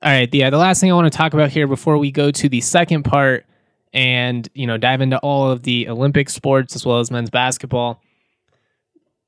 All 0.02 0.12
right, 0.12 0.34
yeah, 0.34 0.50
the 0.50 0.58
last 0.58 0.82
thing 0.82 0.92
I 0.92 0.96
want 0.96 1.12
to 1.12 1.16
talk 1.16 1.34
about 1.34 1.52
here 1.52 1.68
before 1.68 1.98
we 1.98 2.12
go 2.12 2.32
to 2.32 2.50
the 2.50 2.62
second 2.62 3.04
part 3.04 3.46
and, 3.94 4.50
you 4.54 4.66
know, 4.66 4.78
dive 4.78 5.02
into 5.02 5.20
all 5.20 5.52
of 5.52 5.64
the 5.64 5.88
Olympic 5.88 6.30
sports 6.30 6.76
as 6.76 6.86
well 6.86 7.00
as 7.00 7.12
men's 7.12 7.30
basketball 7.30 8.02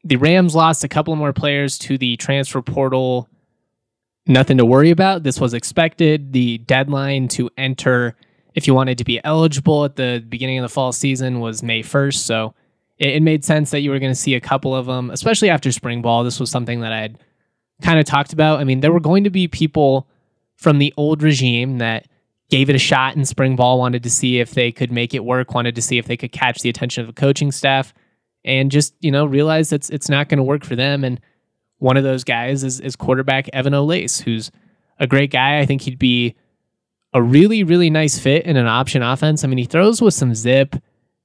the 0.03 0.17
Rams 0.17 0.55
lost 0.55 0.83
a 0.83 0.87
couple 0.87 1.15
more 1.15 1.33
players 1.33 1.77
to 1.79 1.97
the 1.97 2.17
transfer 2.17 2.61
portal. 2.61 3.29
Nothing 4.25 4.57
to 4.57 4.65
worry 4.65 4.89
about. 4.89 5.23
This 5.23 5.39
was 5.39 5.53
expected. 5.53 6.33
The 6.33 6.59
deadline 6.59 7.27
to 7.29 7.49
enter, 7.57 8.15
if 8.53 8.67
you 8.67 8.73
wanted 8.73 8.97
to 8.97 9.03
be 9.03 9.23
eligible 9.23 9.85
at 9.85 9.95
the 9.95 10.23
beginning 10.27 10.59
of 10.59 10.63
the 10.63 10.69
fall 10.69 10.91
season, 10.91 11.39
was 11.39 11.63
May 11.63 11.81
1st. 11.81 12.15
So 12.15 12.53
it, 12.97 13.15
it 13.15 13.23
made 13.23 13.45
sense 13.45 13.71
that 13.71 13.81
you 13.81 13.91
were 13.91 13.99
going 13.99 14.11
to 14.11 14.19
see 14.19 14.35
a 14.35 14.41
couple 14.41 14.75
of 14.75 14.85
them, 14.85 15.09
especially 15.09 15.49
after 15.49 15.71
spring 15.71 16.01
ball. 16.01 16.23
This 16.23 16.39
was 16.39 16.51
something 16.51 16.81
that 16.81 16.93
I 16.93 17.01
had 17.01 17.17
kind 17.81 17.99
of 17.99 18.05
talked 18.05 18.33
about. 18.33 18.59
I 18.59 18.63
mean, 18.63 18.81
there 18.81 18.91
were 18.91 18.99
going 18.99 19.23
to 19.23 19.29
be 19.29 19.47
people 19.47 20.07
from 20.55 20.79
the 20.79 20.93
old 20.97 21.23
regime 21.23 21.79
that 21.79 22.07
gave 22.49 22.69
it 22.69 22.75
a 22.75 22.79
shot 22.79 23.15
in 23.15 23.25
spring 23.25 23.55
ball, 23.55 23.79
wanted 23.79 24.03
to 24.03 24.09
see 24.09 24.39
if 24.39 24.51
they 24.51 24.71
could 24.71 24.91
make 24.91 25.13
it 25.13 25.25
work, 25.25 25.53
wanted 25.53 25.75
to 25.75 25.81
see 25.81 25.97
if 25.97 26.05
they 26.05 26.17
could 26.17 26.31
catch 26.31 26.59
the 26.59 26.69
attention 26.69 27.01
of 27.01 27.07
the 27.07 27.19
coaching 27.19 27.51
staff, 27.51 27.93
and 28.45 28.71
just, 28.71 28.93
you 28.99 29.11
know, 29.11 29.25
realized 29.25 29.73
it's 29.73 29.89
it's 29.89 30.09
not 30.09 30.29
going 30.29 30.37
to 30.37 30.43
work 30.43 30.63
for 30.63 30.75
them. 30.75 31.03
And 31.03 31.19
one 31.79 31.97
of 31.97 32.03
those 32.03 32.23
guys 32.23 32.63
is, 32.63 32.79
is 32.79 32.95
quarterback 32.95 33.49
Evan 33.53 33.73
Olace, 33.73 34.21
who's 34.21 34.51
a 34.99 35.07
great 35.07 35.31
guy. 35.31 35.59
I 35.59 35.65
think 35.65 35.81
he'd 35.81 35.99
be 35.99 36.35
a 37.13 37.21
really, 37.21 37.63
really 37.63 37.89
nice 37.89 38.17
fit 38.17 38.45
in 38.45 38.57
an 38.57 38.67
option 38.67 39.03
offense. 39.03 39.43
I 39.43 39.47
mean, 39.47 39.57
he 39.57 39.65
throws 39.65 40.01
with 40.01 40.13
some 40.13 40.33
zip. 40.33 40.75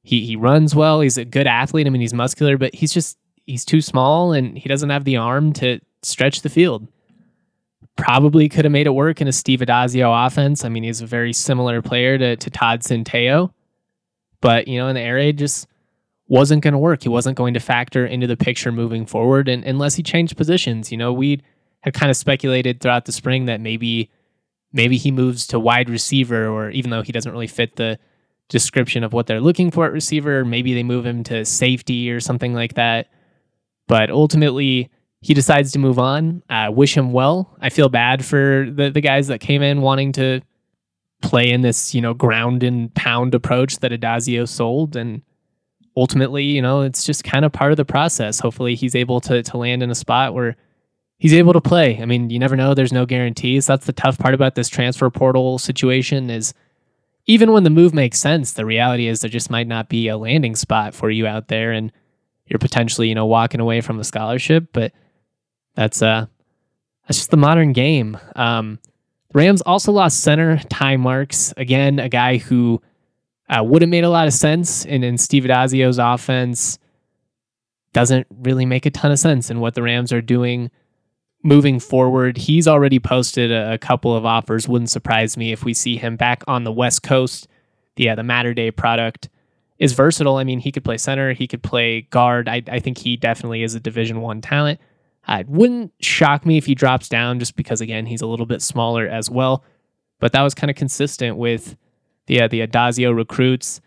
He 0.02 0.24
he 0.24 0.36
runs 0.36 0.74
well. 0.74 1.00
He's 1.00 1.18
a 1.18 1.24
good 1.24 1.46
athlete. 1.46 1.86
I 1.86 1.90
mean, 1.90 2.00
he's 2.00 2.14
muscular, 2.14 2.56
but 2.56 2.74
he's 2.74 2.92
just 2.92 3.18
he's 3.46 3.64
too 3.64 3.80
small 3.80 4.32
and 4.32 4.58
he 4.58 4.68
doesn't 4.68 4.90
have 4.90 5.04
the 5.04 5.16
arm 5.16 5.52
to 5.54 5.80
stretch 6.02 6.42
the 6.42 6.50
field. 6.50 6.86
Probably 7.96 8.48
could 8.48 8.64
have 8.64 8.72
made 8.72 8.86
it 8.86 8.90
work 8.90 9.20
in 9.20 9.26
a 9.26 9.32
Steve 9.32 9.60
Addazio 9.60 10.26
offense. 10.26 10.64
I 10.64 10.68
mean, 10.68 10.84
he's 10.84 11.00
a 11.00 11.06
very 11.06 11.32
similar 11.32 11.82
player 11.82 12.16
to, 12.16 12.36
to 12.36 12.50
Todd 12.50 12.82
Centeio. 12.82 13.52
But, 14.40 14.68
you 14.68 14.78
know, 14.78 14.86
in 14.86 14.94
the 14.94 15.00
air 15.00 15.16
raid 15.16 15.36
just 15.38 15.66
wasn't 16.28 16.62
going 16.62 16.72
to 16.72 16.78
work. 16.78 17.02
He 17.02 17.08
wasn't 17.08 17.36
going 17.36 17.54
to 17.54 17.60
factor 17.60 18.06
into 18.06 18.26
the 18.26 18.36
picture 18.36 18.70
moving 18.70 19.06
forward 19.06 19.48
and, 19.48 19.64
unless 19.64 19.94
he 19.94 20.02
changed 20.02 20.36
positions. 20.36 20.92
You 20.92 20.98
know, 20.98 21.12
we 21.12 21.42
had 21.80 21.94
kind 21.94 22.10
of 22.10 22.16
speculated 22.16 22.80
throughout 22.80 23.06
the 23.06 23.12
spring 23.12 23.46
that 23.46 23.60
maybe 23.60 24.10
maybe 24.72 24.98
he 24.98 25.10
moves 25.10 25.46
to 25.48 25.58
wide 25.58 25.88
receiver, 25.88 26.46
or 26.46 26.70
even 26.70 26.90
though 26.90 27.02
he 27.02 27.12
doesn't 27.12 27.32
really 27.32 27.46
fit 27.46 27.76
the 27.76 27.98
description 28.48 29.02
of 29.02 29.12
what 29.12 29.26
they're 29.26 29.40
looking 29.40 29.70
for 29.70 29.86
at 29.86 29.92
receiver, 29.92 30.44
maybe 30.44 30.74
they 30.74 30.82
move 30.82 31.06
him 31.06 31.24
to 31.24 31.44
safety 31.44 32.10
or 32.10 32.20
something 32.20 32.54
like 32.54 32.74
that. 32.74 33.08
But 33.86 34.10
ultimately, 34.10 34.90
he 35.20 35.34
decides 35.34 35.72
to 35.72 35.78
move 35.78 35.98
on. 35.98 36.42
Uh, 36.50 36.70
wish 36.70 36.96
him 36.96 37.12
well. 37.12 37.56
I 37.60 37.70
feel 37.70 37.88
bad 37.88 38.24
for 38.24 38.68
the, 38.70 38.90
the 38.90 39.00
guys 39.00 39.28
that 39.28 39.40
came 39.40 39.62
in 39.62 39.80
wanting 39.80 40.12
to 40.12 40.40
play 41.22 41.50
in 41.50 41.62
this, 41.62 41.94
you 41.94 42.00
know, 42.00 42.14
ground 42.14 42.62
and 42.62 42.94
pound 42.94 43.34
approach 43.34 43.78
that 43.78 43.92
Addazio 43.92 44.46
sold. 44.46 44.96
And 44.96 45.22
ultimately, 45.98 46.44
you 46.44 46.62
know, 46.62 46.82
it's 46.82 47.04
just 47.04 47.24
kind 47.24 47.44
of 47.44 47.52
part 47.52 47.72
of 47.72 47.76
the 47.76 47.84
process. 47.84 48.38
Hopefully 48.38 48.76
he's 48.76 48.94
able 48.94 49.20
to 49.22 49.42
to 49.42 49.56
land 49.56 49.82
in 49.82 49.90
a 49.90 49.94
spot 49.94 50.32
where 50.32 50.56
he's 51.18 51.34
able 51.34 51.52
to 51.52 51.60
play. 51.60 52.00
I 52.00 52.04
mean, 52.04 52.30
you 52.30 52.38
never 52.38 52.56
know. 52.56 52.72
There's 52.72 52.92
no 52.92 53.04
guarantees. 53.04 53.66
That's 53.66 53.86
the 53.86 53.92
tough 53.92 54.16
part 54.18 54.34
about 54.34 54.54
this 54.54 54.68
transfer 54.68 55.10
portal 55.10 55.58
situation 55.58 56.30
is 56.30 56.54
even 57.26 57.52
when 57.52 57.64
the 57.64 57.70
move 57.70 57.92
makes 57.92 58.18
sense, 58.18 58.52
the 58.52 58.64
reality 58.64 59.08
is 59.08 59.20
there 59.20 59.28
just 59.28 59.50
might 59.50 59.66
not 59.66 59.88
be 59.88 60.08
a 60.08 60.16
landing 60.16 60.54
spot 60.54 60.94
for 60.94 61.10
you 61.10 61.26
out 61.26 61.48
there 61.48 61.72
and 61.72 61.92
you're 62.46 62.58
potentially, 62.58 63.08
you 63.08 63.14
know, 63.14 63.26
walking 63.26 63.60
away 63.60 63.80
from 63.80 63.98
a 63.98 64.04
scholarship, 64.04 64.68
but 64.72 64.92
that's 65.74 66.00
uh 66.00 66.26
that's 67.06 67.18
just 67.18 67.30
the 67.30 67.36
modern 67.36 67.72
game. 67.72 68.16
Um 68.36 68.78
the 69.30 69.38
Rams 69.38 69.60
also 69.62 69.92
lost 69.92 70.20
center 70.20 70.58
Ty 70.70 70.96
Marks, 70.96 71.52
again, 71.56 71.98
a 71.98 72.08
guy 72.08 72.38
who 72.38 72.80
uh, 73.48 73.62
would 73.64 73.82
have 73.82 73.88
made 73.88 74.04
a 74.04 74.10
lot 74.10 74.26
of 74.26 74.34
sense 74.34 74.84
And 74.84 75.04
in 75.04 75.18
Steve 75.18 75.44
Addazio's 75.44 75.98
offense. 75.98 76.78
Doesn't 77.92 78.26
really 78.30 78.66
make 78.66 78.86
a 78.86 78.90
ton 78.90 79.10
of 79.10 79.18
sense 79.18 79.50
in 79.50 79.60
what 79.60 79.74
the 79.74 79.82
Rams 79.82 80.12
are 80.12 80.20
doing 80.20 80.70
moving 81.42 81.80
forward. 81.80 82.36
He's 82.36 82.68
already 82.68 82.98
posted 82.98 83.50
a, 83.50 83.74
a, 83.74 83.78
couple 83.78 84.14
of 84.14 84.26
offers. 84.26 84.68
Wouldn't 84.68 84.90
surprise 84.90 85.36
me 85.36 85.52
if 85.52 85.64
we 85.64 85.72
see 85.72 85.96
him 85.96 86.16
back 86.16 86.42
on 86.46 86.64
the 86.64 86.72
West 86.72 87.02
Coast. 87.02 87.48
Yeah, 87.96 88.14
the 88.14 88.22
Mater 88.22 88.54
Dei 88.54 88.70
product 88.70 89.28
is 89.78 89.92
versatile. 89.92 90.36
I 90.36 90.44
mean, 90.44 90.60
he 90.60 90.72
could 90.72 90.84
play 90.84 90.98
center, 90.98 91.32
he 91.32 91.46
could 91.46 91.62
play 91.62 92.02
guard. 92.02 92.48
I, 92.48 92.62
I 92.68 92.80
think 92.80 92.98
he 92.98 93.16
definitely 93.16 93.62
is 93.62 93.74
a 93.74 93.80
Division 93.80 94.20
One 94.20 94.40
talent. 94.40 94.80
Uh, 95.26 95.38
it 95.40 95.48
wouldn't 95.48 95.92
shock 96.00 96.46
me 96.46 96.56
if 96.56 96.66
he 96.66 96.74
drops 96.74 97.08
down, 97.08 97.38
just 97.38 97.56
because 97.56 97.80
again 97.80 98.06
he's 98.06 98.22
a 98.22 98.26
little 98.26 98.46
bit 98.46 98.62
smaller 98.62 99.06
as 99.06 99.30
well. 99.30 99.64
But 100.20 100.32
that 100.32 100.42
was 100.42 100.54
kind 100.54 100.70
of 100.70 100.76
consistent 100.76 101.36
with 101.36 101.76
the 102.28 102.42
uh, 102.42 102.48
the 102.48 102.66
Addazio 102.66 103.14
recruits. 103.14 103.80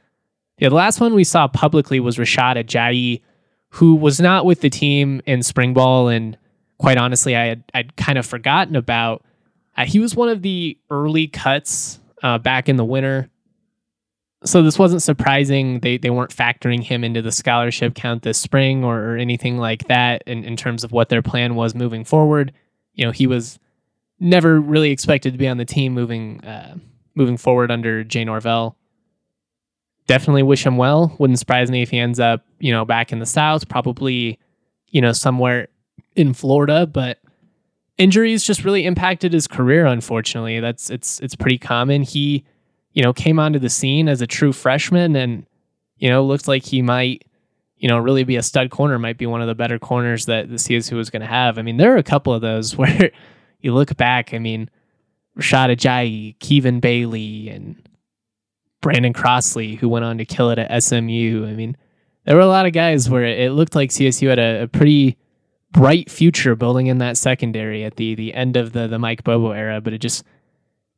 Yeah, 0.60 0.69
the 0.69 0.75
last 0.75 0.99
one 0.99 1.15
we 1.15 1.23
saw 1.23 1.47
publicly 1.47 1.99
was 1.99 2.17
Rashad 2.17 2.58
Ajayi, 2.63 3.21
who 3.69 3.95
was 3.95 4.19
not 4.19 4.45
with 4.45 4.62
the 4.62 4.69
team 4.69 5.21
in 5.25 5.41
spring 5.41 5.73
ball 5.73 6.10
and 6.10 6.38
quite 6.82 6.97
honestly, 6.97 7.36
I 7.36 7.45
had 7.45 7.63
I'd 7.73 7.95
kind 7.95 8.17
of 8.17 8.25
forgotten 8.25 8.75
about. 8.75 9.23
Uh, 9.77 9.86
he 9.86 9.99
was 9.99 10.15
one 10.15 10.30
of 10.30 10.41
the 10.41 10.77
early 10.89 11.27
cuts 11.27 11.99
uh, 12.23 12.39
back 12.39 12.67
in 12.67 12.75
the 12.75 12.84
winter, 12.84 13.30
so 14.43 14.63
this 14.63 14.80
wasn't 14.80 15.04
surprising. 15.04 15.80
They 15.80 15.97
they 15.97 16.10
weren't 16.10 16.36
factoring 16.36 16.84
him 16.84 17.04
into 17.04 17.21
the 17.21 17.32
scholarship 17.32 17.93
count 17.93 18.23
this 18.23 18.39
spring 18.39 18.84
or, 18.84 18.99
or 18.99 19.17
anything 19.17 19.60
like 19.60 19.88
that 19.88 20.23
in, 20.25 20.43
in 20.43 20.58
terms 20.58 20.84
of 20.84 20.91
what 20.91 21.10
their 21.10 21.21
plan 21.21 21.54
was 21.56 21.75
moving 21.75 22.04
forward. 22.04 22.51
You 22.95 23.06
know, 23.06 23.12
he 23.12 23.27
was 23.27 23.60
never 24.19 24.60
really 24.60 24.89
expected 24.89 25.34
to 25.34 25.38
be 25.38 25.47
on 25.47 25.58
the 25.58 25.65
team 25.65 25.93
moving 25.93 26.43
uh, 26.43 26.77
moving 27.15 27.38
forward 27.38 27.71
under 27.71 28.04
Jay 28.04 28.24
Norvell. 28.24 28.78
Definitely 30.08 30.43
wish 30.43 30.65
him 30.65 30.78
well. 30.78 31.15
Wouldn't 31.19 31.39
surprise 31.39 31.71
me 31.71 31.82
if 31.82 31.89
he 31.89 32.00
ends 32.00 32.19
up, 32.19 32.45
you 32.60 32.71
know, 32.71 32.86
back 32.86 33.12
in 33.12 33.19
the 33.19 33.26
South, 33.26 33.69
probably, 33.69 34.39
you 34.89 35.02
know, 35.02 35.12
somewhere 35.12 35.67
in 36.15 36.34
Florida, 36.34 36.86
but 36.86 37.19
injuries 37.97 38.43
just 38.43 38.65
really 38.65 38.86
impacted 38.86 39.32
his 39.32 39.47
career. 39.47 39.86
Unfortunately, 39.86 40.60
that's 40.60 40.89
it's 40.89 41.19
it's 41.19 41.36
pretty 41.36 41.58
common. 41.58 42.02
He, 42.02 42.43
you 42.93 43.04
know, 43.04 43.13
came 43.13 43.39
onto 43.39 43.60
the 43.60 43.69
scene 43.69 44.10
as 44.10 44.21
a 44.21 44.28
true 44.28 44.52
freshman, 44.52 45.15
and 45.15 45.45
you 45.97 46.10
know, 46.10 46.26
looked 46.26 46.47
like 46.47 46.65
he 46.65 46.82
might, 46.82 47.26
you 47.78 47.88
know, 47.88 47.97
really 48.00 48.24
be 48.24 48.36
a 48.36 48.43
stud 48.43 48.71
corner. 48.71 48.97
Might 49.00 49.17
be 49.17 49.28
one 49.28 49.41
of 49.41 49.47
the 49.47 49.56
better 49.56 49.80
corners 49.80 50.26
that 50.26 50.50
the 50.50 50.56
CSU 50.56 50.93
was 50.93 51.10
going 51.10 51.21
to 51.21 51.28
have. 51.28 51.58
I 51.58 51.62
mean, 51.62 51.78
there 51.78 51.93
are 51.93 51.97
a 51.97 52.04
couple 52.04 52.34
of 52.34 52.41
those 52.41 52.76
where 52.78 53.12
you 53.60 53.74
look 53.74 53.95
back. 53.97 54.34
I 54.34 54.39
mean, 54.39 54.69
Rashad 55.38 55.76
Ajayi, 55.76 56.38
Kevin 56.39 56.80
Bailey, 56.80 57.50
and 57.50 57.76
Brandon 58.82 59.13
Crossley, 59.13 59.76
who 59.76 59.88
went 59.88 60.06
on 60.06 60.17
to 60.17 60.26
kill 60.26 60.50
it 60.50 60.60
at 60.60 60.84
SMU. 60.84 61.46
I 61.48 61.54
mean, 61.54 61.78
there 62.26 62.36
were 62.36 62.41
a 62.41 62.48
lot 62.48 62.65
of 62.65 62.74
guys 62.74 63.10
where 63.10 63.24
it 63.24 63.52
looked 63.52 63.76
like 63.76 63.89
CSU 63.89 64.30
had 64.30 64.39
a, 64.39 64.63
a 64.63 64.67
pretty 64.67 65.17
bright 65.72 66.10
future 66.12 66.56
building 66.56 66.88
in 66.88 66.98
that 66.98 67.17
secondary 67.17 67.84
at 67.84 67.96
the 67.96 68.13
the 68.15 68.34
end 68.34 68.58
of 68.58 68.74
the 68.74 68.88
the 68.88 69.00
Mike 69.00 69.24
Bobo 69.24 69.52
era, 69.52 69.82
but 69.82 69.94
it 69.94 70.00
just 70.00 70.24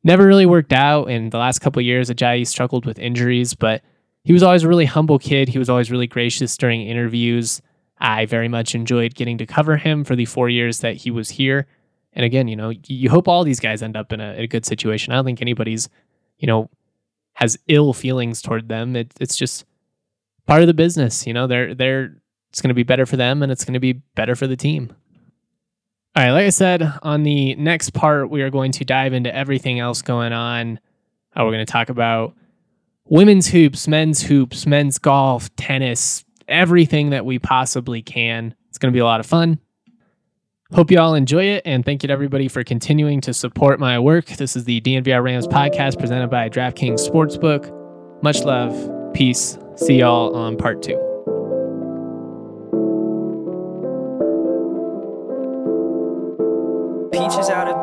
never 0.02 0.26
really 0.26 0.46
worked 0.46 0.72
out. 0.72 1.06
And 1.06 1.30
the 1.30 1.38
last 1.38 1.60
couple 1.60 1.80
years, 1.82 2.10
Ajayi 2.10 2.46
struggled 2.46 2.86
with 2.86 2.98
injuries, 2.98 3.54
but 3.54 3.82
he 4.24 4.32
was 4.32 4.42
always 4.42 4.64
a 4.64 4.68
really 4.68 4.84
humble 4.86 5.18
kid. 5.18 5.48
He 5.48 5.58
was 5.58 5.70
always 5.70 5.90
really 5.90 6.06
gracious 6.06 6.56
during 6.56 6.82
interviews. 6.82 7.60
I 7.98 8.26
very 8.26 8.48
much 8.48 8.74
enjoyed 8.74 9.14
getting 9.14 9.38
to 9.38 9.46
cover 9.46 9.76
him 9.76 10.04
for 10.04 10.16
the 10.16 10.24
four 10.24 10.48
years 10.48 10.80
that 10.80 10.96
he 10.96 11.10
was 11.10 11.30
here. 11.30 11.66
And 12.14 12.24
again, 12.24 12.48
you 12.48 12.56
know, 12.56 12.72
you 12.86 13.10
hope 13.10 13.28
all 13.28 13.44
these 13.44 13.60
guys 13.60 13.82
end 13.82 13.96
up 13.96 14.12
in 14.12 14.20
a, 14.20 14.42
a 14.42 14.46
good 14.46 14.64
situation. 14.64 15.12
I 15.12 15.16
don't 15.16 15.24
think 15.24 15.42
anybody's, 15.42 15.88
you 16.38 16.46
know, 16.46 16.70
has 17.34 17.58
ill 17.68 17.92
feelings 17.92 18.40
toward 18.40 18.68
them. 18.68 18.94
It, 18.96 19.12
it's 19.20 19.36
just 19.36 19.64
part 20.46 20.62
of 20.62 20.68
the 20.68 20.74
business. 20.74 21.26
You 21.26 21.34
know, 21.34 21.46
they're 21.46 21.74
they're 21.74 22.16
it's 22.50 22.60
going 22.60 22.68
to 22.68 22.74
be 22.74 22.84
better 22.84 23.04
for 23.04 23.16
them 23.16 23.42
and 23.42 23.50
it's 23.50 23.64
going 23.64 23.74
to 23.74 23.80
be 23.80 23.94
better 24.14 24.36
for 24.36 24.46
the 24.46 24.56
team. 24.56 24.94
All 26.16 26.22
right, 26.22 26.30
like 26.30 26.46
I 26.46 26.50
said, 26.50 26.88
on 27.02 27.24
the 27.24 27.56
next 27.56 27.90
part, 27.90 28.30
we 28.30 28.42
are 28.42 28.50
going 28.50 28.70
to 28.72 28.84
dive 28.84 29.12
into 29.12 29.34
everything 29.34 29.80
else 29.80 30.00
going 30.00 30.32
on. 30.32 30.78
We're 31.36 31.50
going 31.50 31.66
to 31.66 31.72
talk 31.72 31.88
about 31.88 32.34
women's 33.06 33.48
hoops, 33.48 33.88
men's 33.88 34.22
hoops, 34.22 34.66
men's 34.66 34.98
golf, 34.98 35.54
tennis, 35.56 36.24
everything 36.46 37.10
that 37.10 37.26
we 37.26 37.40
possibly 37.40 38.00
can. 38.00 38.54
It's 38.68 38.78
going 38.78 38.92
to 38.92 38.96
be 38.96 39.00
a 39.00 39.04
lot 39.04 39.18
of 39.18 39.26
fun. 39.26 39.58
Hope 40.74 40.90
you 40.90 40.98
all 40.98 41.14
enjoy 41.14 41.44
it, 41.44 41.62
and 41.64 41.84
thank 41.84 42.02
you 42.02 42.08
to 42.08 42.12
everybody 42.12 42.48
for 42.48 42.64
continuing 42.64 43.20
to 43.20 43.32
support 43.32 43.78
my 43.78 43.96
work. 43.96 44.26
This 44.26 44.56
is 44.56 44.64
the 44.64 44.80
DNVR 44.80 45.22
Rams 45.22 45.46
podcast 45.46 46.00
presented 46.00 46.30
by 46.30 46.48
DraftKings 46.48 47.08
Sportsbook. 47.08 47.70
Much 48.24 48.42
love, 48.42 48.74
peace. 49.14 49.56
See 49.76 50.00
y'all 50.00 50.34
on 50.34 50.56
part 50.56 50.82
two. 50.82 51.13